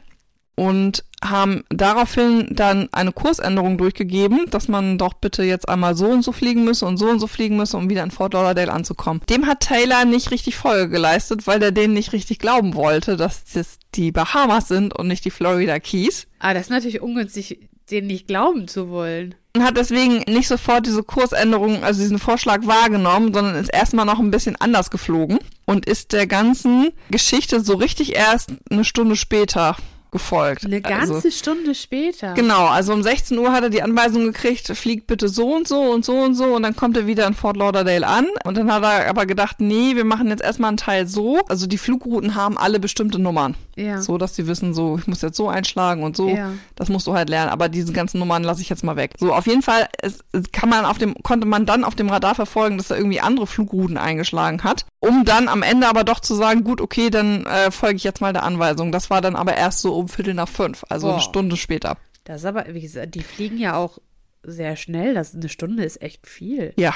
[0.57, 6.21] Und haben daraufhin dann eine Kursänderung durchgegeben, dass man doch bitte jetzt einmal so und
[6.21, 9.21] so fliegen müsse und so und so fliegen müsse, um wieder in Fort Lauderdale anzukommen.
[9.29, 13.43] Dem hat Taylor nicht richtig Folge geleistet, weil er denen nicht richtig glauben wollte, dass
[13.53, 16.27] das die Bahamas sind und nicht die Florida Keys.
[16.39, 19.35] Ah, das ist natürlich ungünstig, denen nicht glauben zu wollen.
[19.55, 24.19] Und hat deswegen nicht sofort diese Kursänderung, also diesen Vorschlag wahrgenommen, sondern ist erstmal noch
[24.19, 29.77] ein bisschen anders geflogen und ist der ganzen Geschichte so richtig erst eine Stunde später
[30.15, 30.65] gefolgt.
[30.65, 32.33] Eine ganze also, Stunde später.
[32.35, 35.81] Genau, also um 16 Uhr hat er die Anweisung gekriegt, fliegt bitte so und so
[35.81, 38.71] und so und so und dann kommt er wieder in Fort Lauderdale an und dann
[38.71, 41.41] hat er aber gedacht, nee, wir machen jetzt erstmal einen Teil so.
[41.49, 43.55] Also die Flugrouten haben alle bestimmte Nummern.
[43.75, 44.01] Ja.
[44.01, 46.29] So, dass sie wissen, so, ich muss jetzt so einschlagen und so.
[46.29, 46.53] Ja.
[46.75, 49.15] Das musst du halt lernen, aber diese ganzen Nummern lasse ich jetzt mal weg.
[49.19, 52.09] So, auf jeden Fall es, es kann man auf dem, konnte man dann auf dem
[52.09, 56.19] Radar verfolgen, dass er irgendwie andere Flugrouten eingeschlagen hat, um dann am Ende aber doch
[56.19, 58.91] zu sagen, gut, okay, dann äh, folge ich jetzt mal der Anweisung.
[58.91, 61.21] Das war dann aber erst so um Viertel nach fünf, also eine Boah.
[61.23, 61.97] Stunde später.
[62.23, 63.99] Das ist aber, wie gesagt, die fliegen ja auch
[64.43, 65.13] sehr schnell.
[65.13, 66.73] Das eine Stunde ist echt viel.
[66.77, 66.93] Ja.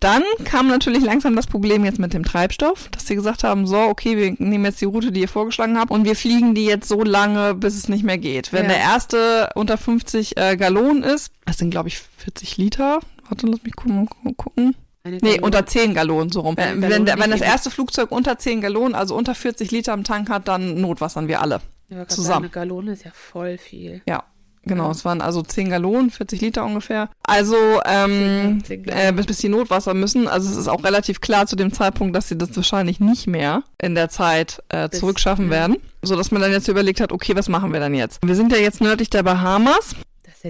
[0.00, 3.78] Dann kam natürlich langsam das Problem jetzt mit dem Treibstoff, dass sie gesagt haben, so,
[3.78, 6.88] okay, wir nehmen jetzt die Route, die ihr vorgeschlagen habt und wir fliegen die jetzt
[6.88, 8.52] so lange, bis es nicht mehr geht.
[8.52, 8.70] Wenn Ja.
[8.70, 12.98] der erste unter 50 äh, Gallonen ist, das sind glaube ich 40 Liter.
[13.28, 14.08] Warte, lass mich gucken.
[14.36, 14.74] gucken.
[15.04, 16.56] Eine Nee, unter 10 Gallonen, so rum.
[16.56, 20.04] Äh, wenn, nicht wenn das erste Flugzeug unter 10 Gallonen, also unter 40 Liter im
[20.04, 21.60] Tank hat, dann notwassern wir alle.
[21.90, 22.44] Gerade zusammen.
[22.44, 24.00] Eine Gallone ist ja voll viel.
[24.06, 24.22] Ja,
[24.64, 24.90] genau.
[24.92, 27.10] Es waren also 10 Gallonen, 40 Liter ungefähr.
[27.24, 29.08] Also, ähm, 10 10 Gallonen.
[29.08, 30.28] äh, bis, bis die Notwasser müssen.
[30.28, 33.64] Also es ist auch relativ klar zu dem Zeitpunkt, dass sie das wahrscheinlich nicht mehr
[33.82, 35.50] in der Zeit äh, Bis- zurückschaffen ja.
[35.50, 35.76] werden.
[36.02, 38.20] So dass man dann jetzt überlegt hat, okay, was machen wir dann jetzt?
[38.24, 39.94] Wir sind ja jetzt nördlich der Bahamas.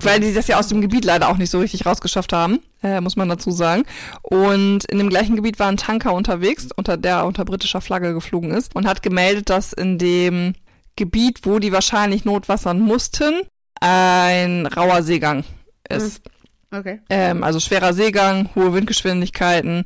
[0.00, 3.00] Weil die das ja aus dem Gebiet leider auch nicht so richtig rausgeschafft haben, äh,
[3.00, 3.84] muss man dazu sagen.
[4.22, 8.50] Und in dem gleichen Gebiet war ein Tanker unterwegs, unter der unter britischer Flagge geflogen
[8.52, 10.54] ist und hat gemeldet, dass in dem
[10.96, 13.42] Gebiet, wo die wahrscheinlich notwassern mussten,
[13.80, 15.44] ein rauer Seegang
[15.88, 16.22] ist.
[16.70, 17.00] Okay.
[17.10, 19.84] Ähm, also schwerer Seegang, hohe Windgeschwindigkeiten,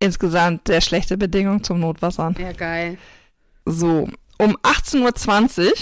[0.00, 2.34] insgesamt sehr schlechte Bedingungen zum Notwassern.
[2.38, 2.98] Ja, geil.
[3.64, 5.72] So, um 18.20 Uhr,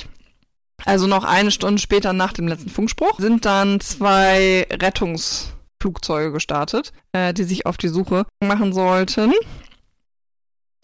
[0.84, 7.32] also noch eine Stunde später nach dem letzten Funkspruch, sind dann zwei Rettungsflugzeuge gestartet, äh,
[7.32, 9.32] die sich auf die Suche machen sollten.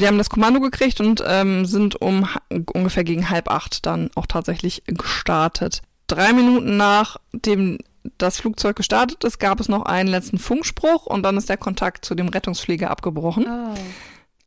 [0.01, 2.27] Die haben das Kommando gekriegt und ähm, sind um
[2.73, 5.83] ungefähr gegen halb acht dann auch tatsächlich gestartet.
[6.07, 7.79] Drei Minuten nachdem
[8.17, 12.07] das Flugzeug gestartet ist, gab es noch einen letzten Funkspruch und dann ist der Kontakt
[12.07, 13.75] zu dem Rettungsflieger abgebrochen Oh.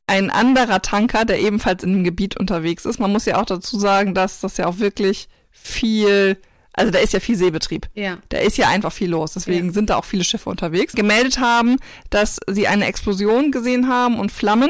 [0.07, 2.99] ein anderer Tanker, der ebenfalls in dem Gebiet unterwegs ist.
[2.99, 6.37] Man muss ja auch dazu sagen, dass das ja auch wirklich viel,
[6.73, 7.87] also da ist ja viel Seebetrieb.
[7.93, 8.17] Ja.
[8.29, 9.73] Da ist ja einfach viel los, deswegen Ja.
[9.73, 10.93] sind da auch viele Schiffe unterwegs.
[10.93, 11.77] Gemeldet haben,
[12.09, 14.69] dass sie eine Explosion gesehen haben und Flammen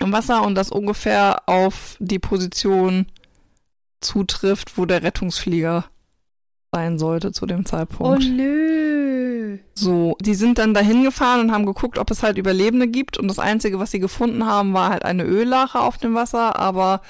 [0.00, 3.06] im Wasser und das ungefähr auf die Position
[4.00, 5.84] zutrifft, wo der Rettungsflieger
[6.72, 8.24] sein sollte zu dem Oh Zeitpunkt.
[8.24, 9.58] nö.
[9.74, 13.18] So, die sind dann dahin gefahren und haben geguckt, ob es halt Überlebende gibt.
[13.18, 17.02] Und das Einzige, was sie gefunden haben, war halt eine Öllache auf dem Wasser, aber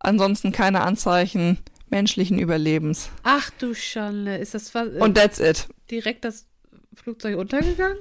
[0.00, 1.58] ansonsten keine Anzeichen
[1.94, 3.08] menschlichen Überlebens.
[3.22, 4.36] Ach du Schande.
[4.36, 5.68] Ist das was, äh, Und that's it.
[5.92, 6.46] direkt das
[6.94, 7.98] Flugzeug untergegangen?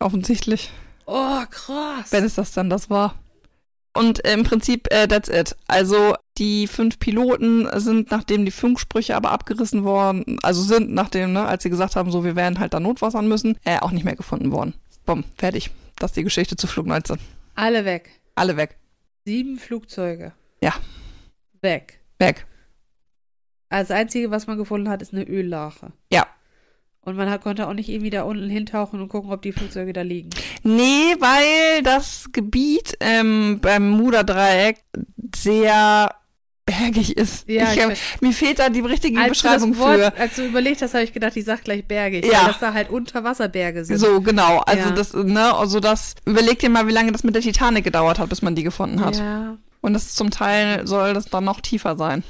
[0.00, 0.70] Offensichtlich.
[1.06, 2.10] Oh, krass.
[2.10, 3.14] Wenn es das dann das war.
[3.94, 5.54] Und im Prinzip, äh, that's it.
[5.68, 11.46] Also die fünf Piloten sind, nachdem die Funksprüche aber abgerissen worden, also sind, nachdem, ne,
[11.46, 14.16] als sie gesagt haben, so, wir werden halt da notwassern müssen, äh, auch nicht mehr
[14.16, 14.74] gefunden worden.
[15.06, 15.70] Bumm, fertig.
[16.00, 17.16] Das ist die Geschichte zu Flug 19.
[17.54, 18.10] Alle weg.
[18.34, 18.76] Alle weg.
[19.24, 20.32] Sieben Flugzeuge.
[20.60, 20.74] Ja.
[21.62, 22.00] Weg.
[22.18, 22.44] Weg.
[23.68, 25.92] Also das Einzige, was man gefunden hat, ist eine Öllache.
[26.12, 26.26] Ja.
[27.00, 29.92] Und man hat, konnte auch nicht irgendwie da unten hintauchen und gucken, ob die Flugzeuge
[29.92, 30.30] da liegen.
[30.64, 34.78] Nee, weil das Gebiet ähm, beim Muderdreieck
[35.34, 36.10] sehr
[36.64, 37.48] bergig ist.
[37.48, 40.16] Ja, ich, ich mir fehlt da die richtige Als du Beschreibung das Wort, für.
[40.16, 42.26] als du überlegt hast, habe ich gedacht, die sagt gleich bergig.
[42.26, 42.40] Ja.
[42.40, 43.98] Weil das da halt Unterwasserberge sind.
[43.98, 44.58] So, genau.
[44.66, 44.94] Also Ja.
[44.94, 48.28] das, ne, also das, überleg dir mal, wie lange das mit der Titanic gedauert hat,
[48.28, 49.16] bis man die gefunden hat.
[49.16, 49.56] Ja.
[49.80, 52.24] Und das zum Teil soll das dann noch tiefer sein.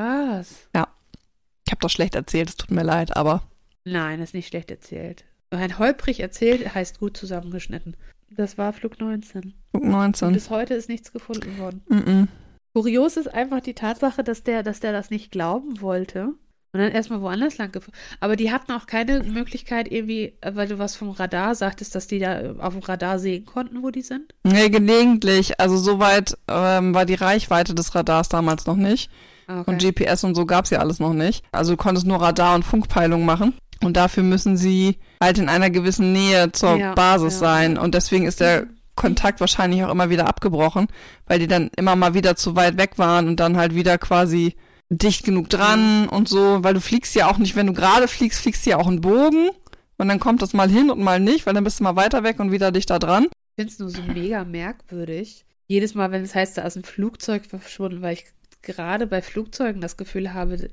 [0.00, 0.68] Was?
[0.72, 3.42] Ich habe das schlecht erzählt, es tut mir leid, aber
[3.84, 5.24] Nein, ist nicht schlecht erzählt.
[5.50, 7.96] Ein holprig erzählt heißt gut zusammengeschnitten.
[8.30, 9.54] Das war Flug 19.
[9.70, 10.32] Flug Und 19.
[10.32, 11.82] bis heute ist nichts gefunden worden.
[11.88, 12.28] Mm -mm.
[12.72, 16.34] Kurios ist einfach die Tatsache, dass der, dass der das nicht glauben wollte
[16.72, 17.94] und dann erstmal woanders lang gefahren.
[18.20, 22.20] Aber die hatten auch keine Möglichkeit irgendwie, weil du was vom Radar sagtest, dass die
[22.20, 24.34] da auf dem Radar sehen konnten, wo die sind.
[24.44, 25.60] Nee, gelegentlich.
[25.60, 29.10] Also soweit ähm, war die Reichweite des Radars damals noch nicht.
[29.50, 31.44] Ah, Und GPS und so gab's ja alles noch nicht.
[31.52, 33.54] Also du konntest nur Radar- und Funkpeilung machen.
[33.82, 37.38] Und dafür müssen sie halt in einer gewissen Nähe zur Ja, Basis ja.
[37.40, 37.78] sein.
[37.78, 40.88] Und deswegen ist der Kontakt wahrscheinlich auch immer wieder abgebrochen,
[41.26, 44.54] weil die dann immer mal wieder zu weit weg waren und dann halt wieder quasi
[44.90, 48.40] dicht genug dran und so, weil du fliegst ja auch nicht, wenn du gerade fliegst,
[48.40, 49.48] fliegst du ja auch einen Bogen
[49.96, 52.22] und dann kommt das mal hin und mal nicht, weil dann bist du mal weiter
[52.24, 53.24] weg und wieder dichter dran.
[53.56, 55.44] Ich finde es nur so mega merkwürdig.
[55.68, 58.24] Jedes Mal, wenn es heißt, da ist ein Flugzeug verschwunden, weil ich
[58.62, 60.70] gerade bei Flugzeugen das Gefühl habe,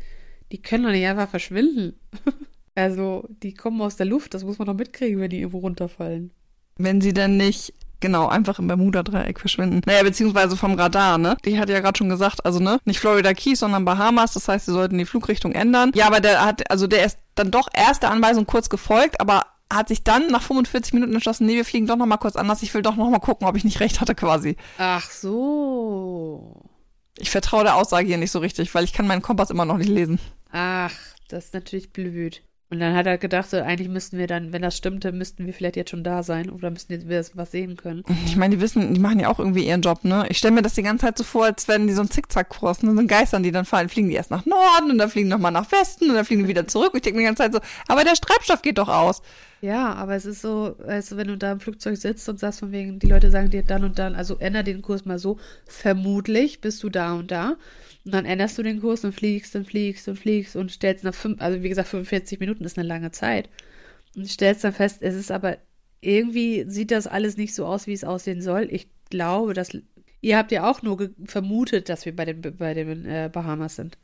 [0.52, 2.00] die können doch nicht einfach verschwinden.
[2.76, 6.30] Also, die kommen aus der Luft, das muss man doch mitkriegen, wenn die irgendwo runterfallen.
[6.78, 9.82] wenn sie denn nicht genau einfach im Bermuda-Dreieck verschwinden.
[9.88, 11.38] Naja, beziehungsweise vom Radar, ne?
[11.44, 14.34] Die hat ja gerade schon gesagt, also ne, nicht Florida Keys, sondern Bahamas.
[14.34, 15.92] Das heißt, sie sollten die Flugrichtung ändern.
[15.96, 19.48] Ja, aber der hat, also der ist dann doch erst der Anweisung kurz gefolgt, aber
[19.74, 22.62] hat sich dann nach 45 Minuten entschlossen, nee, wir fliegen doch noch mal kurz anders.
[22.62, 24.56] Ich will doch noch mal gucken, ob ich nicht recht hatte quasi.
[24.78, 26.62] Ach so.
[27.18, 29.78] Ich vertraue der Aussage hier nicht so richtig, weil ich kann meinen Kompass immer noch
[29.78, 30.20] nicht lesen.
[30.52, 30.94] Ach,
[31.28, 32.42] das ist natürlich blöd.
[32.70, 35.54] Und dann hat er gedacht, so, eigentlich müssten wir dann, wenn das stimmte, müssten wir
[35.54, 38.04] vielleicht jetzt schon da sein oder müssten jetzt wir was sehen können.
[38.26, 40.26] Ich meine, die wissen, die machen ja auch irgendwie ihren Job, ne?
[40.28, 42.84] Ich stelle mir das die ganze Zeit so vor, als wenn die so einen Zickzackkurs,
[42.84, 42.94] ne?
[42.94, 45.54] So ein Geistern, die dann fallen, fliegen die erst nach Norden und dann fliegen nochmal
[45.54, 46.94] nach Westen und dann fliegen die wieder zurück.
[46.94, 49.22] Und ich denke mir die ganze Zeit so, aber der Treibstoff geht doch aus.
[49.62, 52.72] Ja, aber es ist so, also wenn du da im Flugzeug sitzt und sagst von
[52.72, 56.62] wegen, die Leute sagen dir dann und dann, also änder den Kurs mal so, vermutlich
[56.62, 57.58] bist du da und da.
[58.06, 61.16] Und dann änderst du den Kurs und fliegst und fliegst und fliegst und stellst nach
[61.16, 63.50] fünf, also wie gesagt, 45 Minuten ist eine lange Zeit.
[64.16, 65.58] Und stellst dann fest, es ist aber,
[66.02, 68.68] irgendwie sieht das alles nicht so aus, wie es aussehen soll.
[68.72, 69.76] Ich glaube, dass,
[70.22, 73.98] ihr habt ja auch nur vermutet, dass wir bei den, bei den äh, Bahamas sind.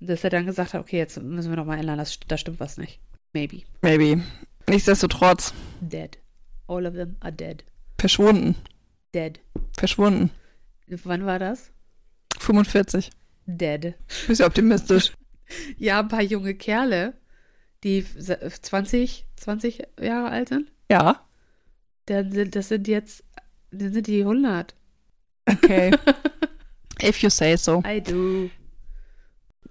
[0.00, 2.76] Und dass er dann gesagt hat, okay, jetzt müssen wir nochmal ändern, da stimmt was
[2.76, 3.00] nicht.
[3.32, 3.62] Maybe.
[3.80, 4.22] Maybe.
[4.68, 6.18] Nichtsdestotrotz, Dead.
[6.68, 7.64] All of them are dead.
[7.98, 8.54] verschwunden.
[9.14, 9.40] Dead.
[9.76, 10.30] Verschwunden.
[10.88, 11.70] Wann war das?
[12.38, 13.10] 45.
[13.46, 13.94] Dead.
[14.26, 15.12] Bist ja optimistisch.
[15.76, 17.12] Ja, ein paar junge Kerle,
[17.84, 21.26] die 20, 20 Jahre alt sind, Ja.
[22.06, 23.22] dann sind, das sind jetzt,
[23.70, 24.74] dann sind die 100.
[25.46, 25.90] Okay.
[27.02, 27.82] If you say so.
[27.86, 28.48] I do.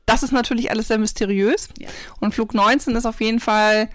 [0.05, 1.69] Das ist natürlich alles sehr mysteriös.
[1.79, 1.89] Ja.
[2.19, 3.89] Und Flug 19 ist auf jeden Fall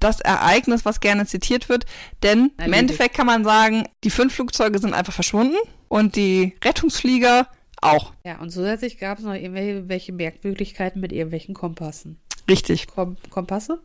[0.00, 1.86] das Ereignis, was gerne zitiert wird.
[2.22, 2.78] Denn im Erledigt.
[2.80, 5.56] Endeffekt kann man sagen, die fünf Flugzeuge sind einfach verschwunden
[5.88, 7.48] und die Rettungsflieger
[7.80, 8.12] auch.
[8.24, 12.18] Ja, und zusätzlich gab es noch irgendwelche welche Merkwürdigkeiten mit irgendwelchen Kompassen.
[12.48, 12.88] Richtig.
[12.88, 13.80] Kom Kompasse?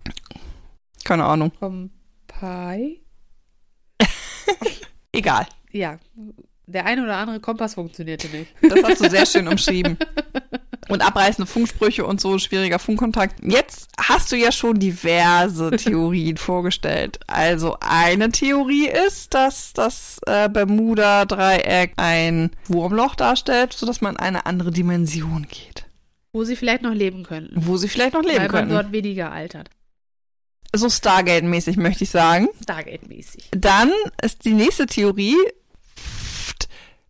[1.03, 1.51] Keine Ahnung.
[1.59, 3.01] Kompai?
[5.11, 5.47] Egal.
[5.71, 5.99] Ja,
[6.67, 8.53] der eine oder andere Kompass funktionierte nicht.
[8.61, 9.97] Das hast du sehr schön umschrieben.
[10.87, 13.43] Und abreißende Funksprüche und so, schwieriger Funkkontakt.
[13.43, 17.19] Jetzt hast du ja schon diverse Theorien vorgestellt.
[17.27, 24.45] Also eine Theorie ist, dass das äh, Bermuda-Dreieck ein Wurmloch darstellt, sodass man in eine
[24.45, 25.85] andere Dimension geht.
[26.33, 27.65] Wo sie vielleicht noch leben könnten.
[27.65, 28.69] Wo sie vielleicht noch leben weil man können.
[28.71, 29.69] dort weniger altert.
[30.75, 32.49] So Stargate-mäßig möchte ich sagen.
[32.63, 33.49] Stargate-mäßig.
[33.51, 35.37] Dann ist die nächste Theorie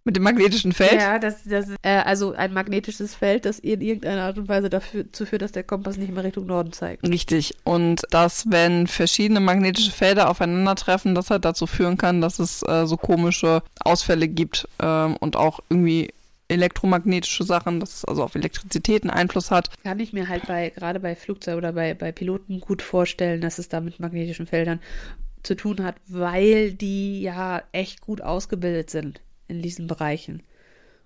[0.05, 0.93] mit dem magnetischen Feld.
[0.93, 5.11] Ja, das, das äh, also ein magnetisches Feld, das in irgendeiner Art und Weise dafür
[5.11, 7.07] zu führt, dass der Kompass nicht mehr Richtung Norden zeigt.
[7.07, 7.55] Richtig.
[7.63, 12.85] Und dass, wenn verschiedene magnetische Felder aufeinandertreffen, das halt dazu führen kann, dass es äh,
[12.85, 16.13] so komische Ausfälle gibt ähm, und auch irgendwie
[16.49, 19.71] elektromagnetische Sachen, dass es also auf Elektrizität einen Einfluss hat.
[19.83, 23.57] Kann ich mir halt bei, gerade bei Flugzeugen oder bei, bei Piloten gut vorstellen, dass
[23.57, 24.79] es da mit magnetischen Feldern
[25.41, 30.43] zu tun hat, weil die ja echt gut ausgebildet sind in diesen Bereichen.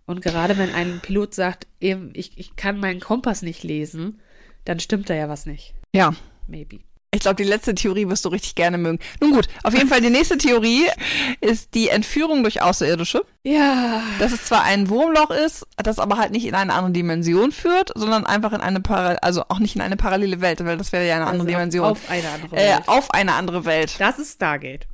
[0.05, 4.19] Und gerade wenn ein Pilot sagt, eben, ich, ich kann meinen Kompass nicht lesen,
[4.65, 5.73] dann stimmt da ja was nicht.
[5.93, 6.13] Ja.
[6.47, 6.79] Maybe.
[7.11, 8.99] Ich glaube, die letzte Theorie wirst du richtig gerne mögen.
[9.19, 10.85] Nun gut, auf jeden Fall die nächste Theorie
[11.41, 13.23] ist die Entführung durch Außerirdische.
[13.43, 14.03] Ja.
[14.19, 17.91] Dass es zwar ein Wurmloch ist, das aber halt nicht in eine andere Dimension führt,
[17.95, 21.07] sondern einfach in eine Paral also auch nicht in eine parallele Welt, weil das wäre
[21.07, 21.85] ja eine andere Also Dimension.
[21.85, 22.83] Auf eine andere äh, Welt.
[22.87, 23.95] auf eine andere Welt.
[23.99, 24.87] Das ist Stargate.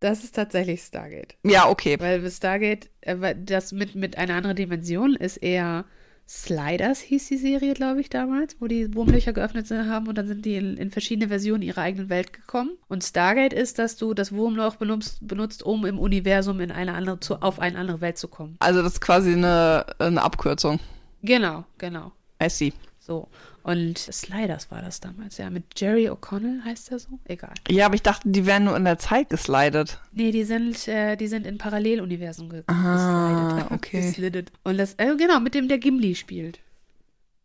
[0.00, 1.36] Das ist tatsächlich Stargate.
[1.42, 1.96] Ja, okay.
[1.98, 5.84] Weil Stargate, äh, das mit, mit einer anderen Dimension ist eher
[6.30, 10.26] Sliders hieß die Serie, glaube ich, damals, wo die Wurmlöcher geöffnet sind, haben und dann
[10.26, 12.72] sind die in, in verschiedene Versionen ihrer eigenen Welt gekommen.
[12.86, 17.18] Und Stargate ist, dass du das Wurmloch benutzt, benutzt um im Universum in eine andere,
[17.18, 18.56] zu, auf eine andere Welt zu kommen.
[18.58, 20.80] Also das ist quasi eine, eine Abkürzung.
[21.22, 22.12] Genau, genau.
[22.42, 22.74] I see.
[22.98, 23.28] So.
[23.68, 25.50] Und Sliders war das damals, ja.
[25.50, 27.18] Mit Jerry O'Connell heißt er so?
[27.26, 27.52] Egal.
[27.68, 30.00] Ja, aber ich dachte, die wären nur in der Zeit geslidet.
[30.12, 33.70] Nee, die sind, äh, die sind in Paralleluniversen ge Ah, geslidet.
[33.72, 34.00] okay.
[34.00, 34.52] Geslidet.
[34.64, 36.60] Und das, äh, genau, mit dem der Gimli spielt.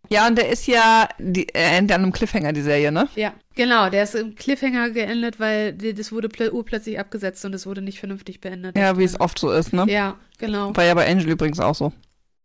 [0.10, 3.08] Ja, und der ist ja, die, er endet an einem Cliffhanger, die Serie, ne?
[3.16, 7.54] Ja, genau, der ist im Cliffhanger geendet, weil die- das wurde plö urplötzlich abgesetzt und
[7.54, 8.78] es wurde nicht vernünftig beendet.
[8.78, 9.86] Ja, wie es oft so ist, ne?
[9.90, 10.76] Ja, genau.
[10.76, 11.92] War ja bei Angel übrigens auch so.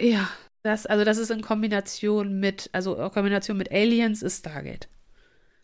[0.00, 0.28] Ja,
[0.62, 4.88] das, also das ist in Kombination mit, also in Kombination mit Aliens ist Stargate.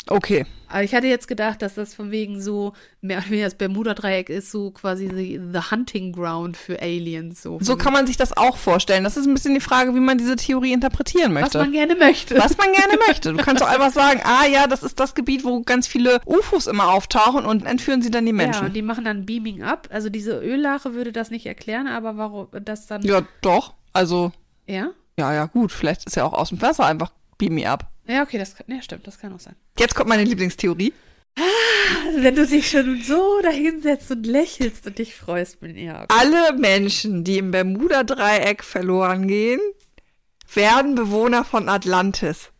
[0.06, 0.44] Okay.
[0.68, 4.28] Aber ich hatte jetzt gedacht, dass das von wegen so, mehr oder weniger das Bermuda-Dreieck
[4.28, 7.40] ist so quasi the, the Hunting Ground für Aliens.
[7.40, 9.02] So, So kann man sich das auch vorstellen.
[9.02, 11.58] Das ist ein bisschen die Frage, wie man diese Theorie interpretieren Was möchte.
[11.58, 12.36] man gerne möchte.
[12.38, 13.32] Was man gerne möchte.
[13.32, 16.66] Du kannst auch einfach sagen, ah ja, das ist das Gebiet, wo ganz viele UFOs
[16.66, 18.66] immer auftauchen und entführen sie dann die Ja, Menschen.
[18.66, 19.88] und die machen dann Beaming up.
[19.90, 23.00] Also diese Öllache würde das nicht erklären, aber warum das dann.
[23.02, 23.72] Ja, doch.
[23.94, 24.32] Also,
[24.66, 24.90] Ja?
[25.18, 25.72] ja, ja, gut.
[25.72, 27.90] Vielleicht ist ja auch aus dem Wasser einfach Beam me up.
[28.06, 29.56] Ja, okay, das kann, ja, stimmt, das kann auch sein.
[29.78, 30.92] Jetzt kommt meine Lieblingstheorie.
[32.06, 36.06] Also, wenn du dich schon so dahinsetzt und lächelst und dich freust, bin ich ja.
[36.08, 39.60] Alle Menschen, die im Bermuda-Dreieck verloren gehen,
[40.52, 42.50] werden Bewohner von Atlantis.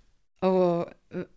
[0.43, 0.85] Oh,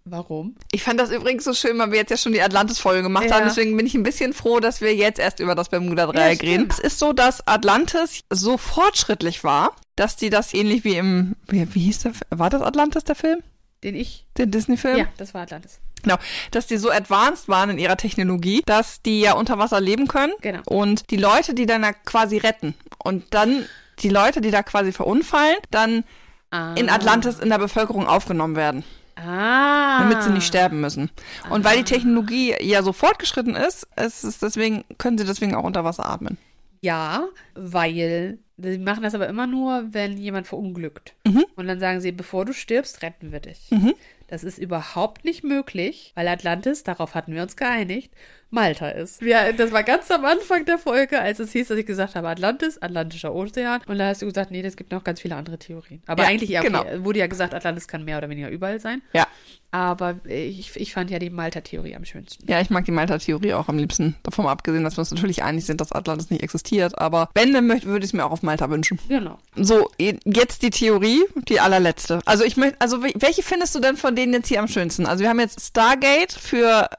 [0.05, 0.55] warum?
[0.71, 3.35] Ich fand das übrigens so schön, weil wir jetzt ja schon die Atlantis-Folge gemacht Ja.
[3.35, 3.45] haben.
[3.45, 6.67] Deswegen bin ich ein bisschen froh, dass wir jetzt erst über das Bermuda-Dreieck Ja, reden.
[6.69, 11.73] Es ist so, dass Atlantis so fortschrittlich war, dass die das ähnlich wie im, wie,
[11.73, 13.39] wie hieß der, war das Atlantis, der Film?
[13.83, 14.25] Den ich.
[14.37, 14.97] Der Disney-Film?
[14.97, 15.79] Ja, das war Atlantis.
[16.03, 16.17] Genau,
[16.51, 20.33] dass die so advanced waren in ihrer Technologie, dass die ja unter Wasser leben können.
[20.41, 20.61] Genau.
[20.65, 23.65] Und die Leute, die dann da quasi retten und dann
[23.99, 26.03] die Leute, die da quasi verunfallen, dann
[26.49, 26.75] Ah.
[26.75, 28.85] in Atlantis in der Bevölkerung aufgenommen werden,
[29.17, 29.99] Ah.
[29.99, 31.09] damit sie nicht sterben müssen.
[31.49, 35.63] Und weil die Technologie ja so fortgeschritten ist, ist es deswegen, können sie deswegen auch
[35.63, 36.37] unter Wasser atmen.
[36.81, 41.15] Ja, weil sie machen das aber immer nur, wenn jemand verunglückt.
[41.25, 41.45] Mhm.
[41.55, 43.59] Und dann sagen sie, bevor du stirbst, retten wir dich.
[43.71, 43.93] Mhm.
[44.27, 48.13] Das ist überhaupt nicht möglich, weil Atlantis, darauf hatten wir uns geeinigt,
[48.49, 49.21] Malta ist.
[49.21, 52.29] Wir, das war ganz am Anfang der Folge, als es hieß, dass ich gesagt habe,
[52.29, 53.81] Atlantis, Atlantischer Ozean.
[53.87, 56.01] Und da hast du gesagt, nee, es gibt noch ganz viele andere Theorien.
[56.07, 56.85] Aber Ja, eigentlich, ja, okay, genau.
[57.03, 59.01] wurde ja gesagt, Atlantis kann mehr oder weniger überall sein.
[59.13, 59.27] Ja.
[59.71, 62.49] Aber ich, ich fand ja die Malta-Theorie am schönsten.
[62.49, 64.15] Ja, ich mag die Malta-Theorie auch am liebsten.
[64.23, 66.97] Davon mal abgesehen, dass wir uns natürlich einig sind, dass Atlantis nicht existiert.
[66.97, 68.97] Aber wenn, dann möchte, würde ich es mir auch auf Malta wünschen.
[69.09, 69.37] Genau.
[69.57, 72.21] So, jetzt die Theorie, die allerletzte.
[72.25, 75.05] Also ich möchte, also wel- welche findest du denn von denen jetzt hier am schönsten?
[75.05, 76.89] Also wir haben jetzt Stargate für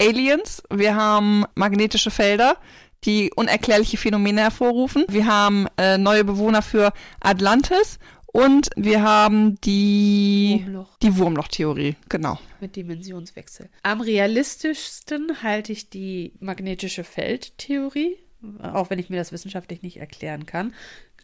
[0.00, 2.56] Aliens, wir haben magnetische Felder,
[3.04, 5.04] die unerklärliche Phänomene hervorrufen.
[5.08, 10.98] Wir haben äh, neue Bewohner für Atlantis und wir haben die Wurmloch.
[10.98, 11.96] die Wurmloch-Theorie.
[12.08, 12.38] Genau.
[12.60, 13.70] Mit Dimensionswechsel.
[13.82, 18.18] Am realistischsten halte ich die magnetische Feldtheorie,
[18.60, 20.74] auch wenn ich mir das wissenschaftlich nicht erklären kann,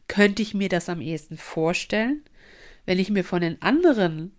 [0.08, 2.24] könnte ich mir das am ehesten vorstellen.
[2.86, 4.32] Wenn ich mir von den anderen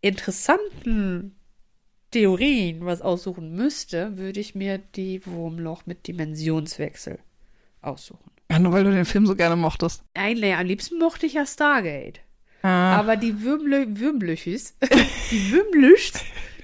[0.00, 1.36] interessanten
[2.14, 7.18] Theorien was aussuchen müsste, würde ich mir die Wurmloch mit Dimensionswechsel
[7.82, 8.30] aussuchen.
[8.48, 10.04] Ja, nur weil du den Film so gerne mochtest.
[10.14, 12.20] Eigentlich am liebsten mochte ich ja Stargate.
[12.62, 14.76] Ah, Aber die Würmlö Würmlöchis,
[15.32, 16.12] die Würmlöchs,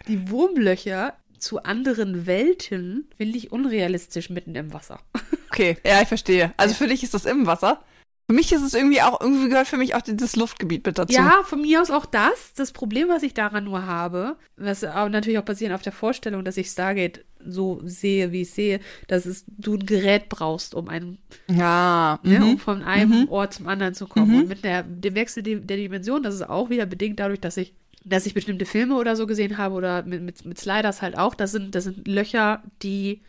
[0.06, 5.00] die Wurmlöcher zu anderen Welten finde ich unrealistisch mitten im Wasser.
[5.50, 5.78] okay.
[5.84, 6.52] Ja, ich verstehe.
[6.58, 7.82] Also für dich ist das im Wasser.
[8.30, 11.12] Für mich ist es irgendwie auch, irgendwie gehört für mich auch dieses Luftgebiet mit dazu.
[11.12, 12.54] Ja, von mir aus auch das.
[12.54, 16.44] Das Problem, was ich daran nur habe, was aber natürlich auch basierend auf der Vorstellung,
[16.44, 20.88] dass ich Stargate so sehe, wie ich sehe, dass es, du ein Gerät brauchst, um
[20.88, 21.18] einen
[21.50, 22.20] Ja.
[22.22, 22.58] ne, um Mhm.
[22.58, 23.28] von einem Mhm.
[23.30, 24.30] Ort zum anderen zu kommen.
[24.30, 24.38] Mhm.
[24.42, 27.74] Und mit der, dem Wechsel der Dimension, das ist auch wieder bedingt dadurch, dass ich,
[28.04, 31.34] dass ich bestimmte Filme oder so gesehen habe oder mit, mit, mit Sliders halt auch.
[31.34, 33.22] Das sind, das sind Löcher, die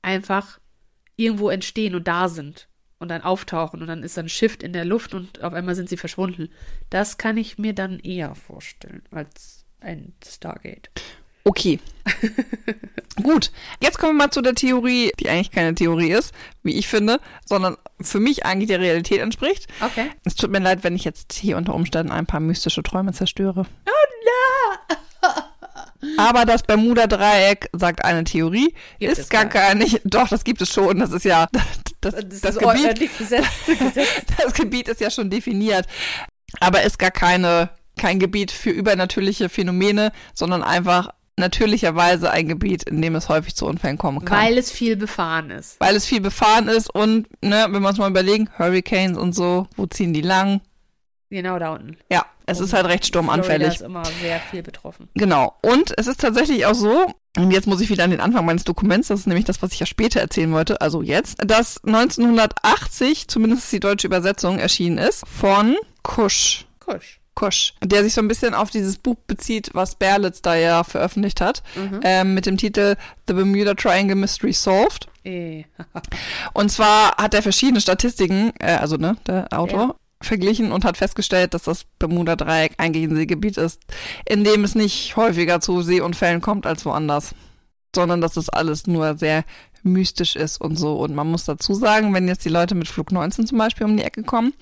[0.00, 0.58] einfach
[1.16, 2.67] irgendwo entstehen und da sind
[2.98, 5.88] und dann auftauchen und dann ist dann Shift in der Luft und auf einmal sind
[5.88, 6.50] sie verschwunden.
[6.90, 10.90] Das kann ich mir dann eher vorstellen als ein Stargate.
[11.44, 11.80] Okay.
[13.22, 16.88] Gut, jetzt kommen wir mal zu der Theorie, die eigentlich keine Theorie ist, wie ich
[16.88, 19.66] finde, sondern für mich eigentlich der Realität entspricht.
[19.80, 20.10] Okay.
[20.24, 23.66] Es tut mir leid, wenn ich jetzt hier unter Umständen ein paar mystische Träume zerstöre.
[23.86, 23.92] Oh
[26.16, 30.00] Aber das Bermuda-Dreieck, sagt eine Theorie, Gibt ist gar gar nicht.
[30.04, 30.98] Doch, das gibt es schon.
[30.98, 31.48] Das ist ja
[32.00, 33.10] das, das, Das, Gebiet.
[34.38, 35.86] Das Gebiet ist ja schon definiert,
[36.60, 43.00] aber ist gar keine kein Gebiet für übernatürliche Phänomene, sondern einfach natürlicherweise ein Gebiet, in
[43.02, 44.38] dem es häufig zu Unfällen kommen kann.
[44.38, 45.76] Weil es viel befahren ist.
[45.78, 49.66] Weil es viel befahren ist und, ne, wenn wir uns mal überlegen, Hurricanes und so,
[49.76, 50.60] wo ziehen die lang?
[51.30, 51.96] Genau da unten.
[52.10, 53.74] Ja, es ist halt recht sturmanfällig.
[53.74, 55.08] Florida ist immer sehr viel betroffen.
[55.14, 55.54] Genau.
[55.62, 58.64] Und es ist tatsächlich auch so, und jetzt muss ich wieder an den Anfang meines
[58.64, 63.28] Dokuments, das ist nämlich das, was ich ja später erzählen wollte, also jetzt, dass 1980,
[63.28, 66.66] zumindest die deutsche Übersetzung, erschienen ist von Kusch.
[66.80, 67.20] Kusch.
[67.34, 71.40] Kusch, der sich so ein bisschen auf dieses Buch bezieht, was Berlitz da ja veröffentlicht
[71.40, 72.00] hat, Mhm.
[72.02, 72.96] ähm, mit dem Titel
[73.28, 75.06] The Bermuda Triangle Mystery Solved.
[75.24, 75.62] Eh.
[76.54, 79.94] Und zwar hat er verschiedene Statistiken, äh, also ne, der Autor.
[80.20, 83.80] Verglichen und hat festgestellt, dass das Bermuda-Dreieck eigentlich ein Seegebiet ist,
[84.28, 87.34] in dem es nicht häufiger zu Seeunfällen kommt als woanders,
[87.94, 89.44] sondern dass das alles nur sehr
[89.82, 90.96] mystisch ist und so.
[90.96, 93.96] Und man muss dazu sagen, wenn jetzt die Leute mit Flug 19 zum Beispiel um
[93.96, 94.54] die Ecke kommen,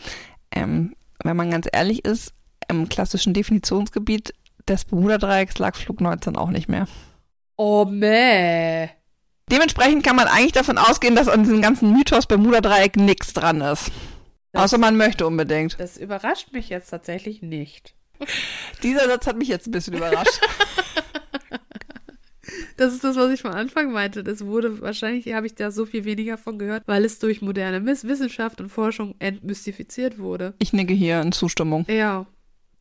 [0.51, 2.33] ähm, wenn man ganz ehrlich ist,
[2.69, 4.35] im klassischen Definitionsgebiet
[4.69, 6.87] des Bermuda-Dreiecks lag Flug 19 auch nicht mehr.
[7.57, 8.89] Oh, meh.
[9.51, 13.93] Dementsprechend kann man eigentlich davon ausgehen, dass an diesem ganzen Mythos Bermuda-Dreieck nichts dran ist.
[14.57, 15.79] Das, Außer man möchte unbedingt.
[15.79, 17.95] das überrascht mich jetzt tatsächlich nicht.
[18.83, 20.41] Dieser Satz hat mich jetzt ein bisschen überrascht.
[22.77, 24.23] Das ist das, was ich von Anfang meinte.
[24.23, 27.85] Das wurde wahrscheinlich, habe ich da so viel weniger von gehört, weil es durch moderne
[27.87, 30.55] Wissenschaft und Forschung entmystifiziert wurde.
[30.59, 31.87] Ich nicke hier in Zustimmung.
[31.89, 32.27] Ja.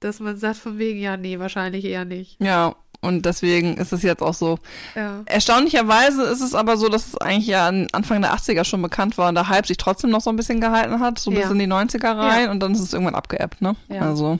[0.02, 2.42] Dass man sagt von wegen, ja, nee, wahrscheinlich eher nicht.
[2.42, 4.60] Ja, und deswegen ist es jetzt auch so.
[4.96, 5.22] Ja.
[5.26, 9.18] Erstaunlicherweise ist es aber so, dass es eigentlich ja an Anfang der 80er schon bekannt
[9.18, 11.52] war und der Hype sich trotzdem noch so ein bisschen gehalten hat, so bis Ja.
[11.52, 12.52] in die 90er rein Ja.
[12.52, 13.76] und dann ist es irgendwann abgeebbt, ne?
[13.90, 14.02] Ja.
[14.02, 14.40] Also,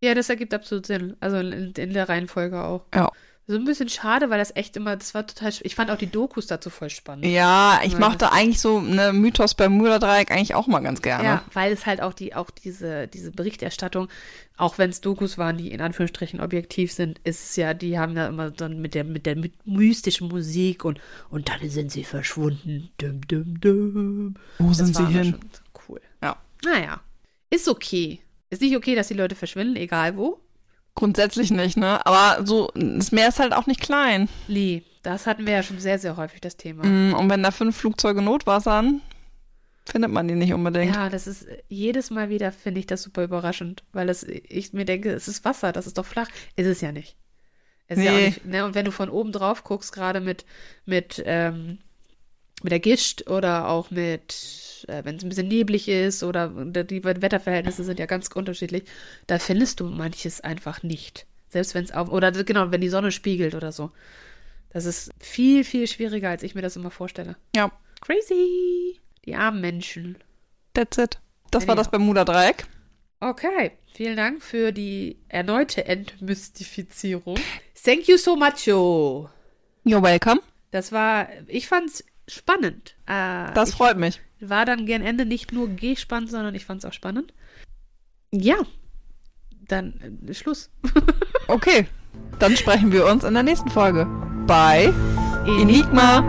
[0.00, 1.16] Ja, das ergibt absolut Sinn.
[1.20, 2.82] Also in, in der Reihenfolge auch.
[2.94, 3.10] Ja.
[3.48, 6.06] So ein bisschen schade, weil das echt immer, das war total, ich fand auch die
[6.10, 7.26] Dokus dazu voll spannend.
[7.26, 11.24] ja, ich Ja, mochte eigentlich so eine Mythos Bermuda-Dreieck eigentlich auch mal ganz gerne.
[11.24, 14.08] Ja, weil es halt auch die, auch diese, diese Berichterstattung,
[14.56, 18.16] auch wenn es Dokus waren, die in Anführungsstrichen objektiv sind, ist es ja, die haben
[18.16, 22.04] ja immer dann mit der, mit der my- mystischen Musik und, und dann sind sie
[22.04, 22.90] verschwunden.
[22.98, 24.34] Dum, dum, dum.
[24.58, 25.36] Wo Das sind sie hin?
[25.88, 26.00] Cool.
[26.22, 26.36] Ja.
[26.64, 27.00] Naja.
[27.50, 28.20] Ist okay.
[28.50, 30.38] Ist nicht okay, dass die Leute verschwinden, egal wo.
[30.94, 32.04] Grundsätzlich nicht, ne?
[32.06, 34.28] Aber so, das Meer ist halt auch nicht klein.
[34.46, 36.84] Lee, das hatten wir ja schon sehr, sehr häufig, das Thema.
[36.86, 39.00] Mm, Und wenn da fünf Flugzeuge notwassern,
[39.86, 40.94] findet man die nicht unbedingt.
[40.94, 44.84] Ja, das ist jedes Mal wieder finde ich das super überraschend, weil das, ich mir
[44.84, 46.28] denke, es ist Wasser, das ist doch flach.
[46.56, 47.16] Ist es ja nicht.
[47.88, 48.26] Es ist ja auch Nee.
[48.26, 48.64] nicht ne?
[48.64, 50.44] Und wenn du von oben drauf guckst, gerade mit,
[50.84, 51.78] mit, ähm,
[52.62, 57.04] mit der Gischt oder auch mit, äh, wenn es ein bisschen neblig ist oder die
[57.04, 58.84] Wetterverhältnisse sind ja ganz unterschiedlich,
[59.26, 61.26] da findest du manches einfach nicht.
[61.48, 63.90] Selbst wenn es auf, oder genau, wenn die Sonne spiegelt oder so.
[64.70, 67.36] Das ist viel, viel schwieriger, als ich mir das immer vorstelle.
[67.54, 67.70] Ja,
[68.02, 68.98] Crazy!
[69.24, 70.16] Die armen Menschen.
[70.74, 71.20] that's it.
[71.52, 72.66] Das war das Bermuda-Dreieck.
[73.20, 77.38] Okay, vielen Dank für die erneute Entmystifizierung.
[77.84, 79.30] Thank you so much, Joe.
[79.84, 80.40] You're welcome.
[80.72, 82.94] Das war, ich fand's spannend.
[83.06, 84.20] Äh, Das freut mich.
[84.40, 87.32] war dann gern Ende nicht nur gespannt, sondern ich fand's auch spannend.
[88.32, 88.56] Ja,
[89.68, 90.70] dann äh, Schluss.
[91.48, 91.86] Okay,
[92.38, 94.06] dann sprechen wir uns in der nächsten Folge.
[94.46, 94.92] Bei
[95.44, 96.20] Enigma.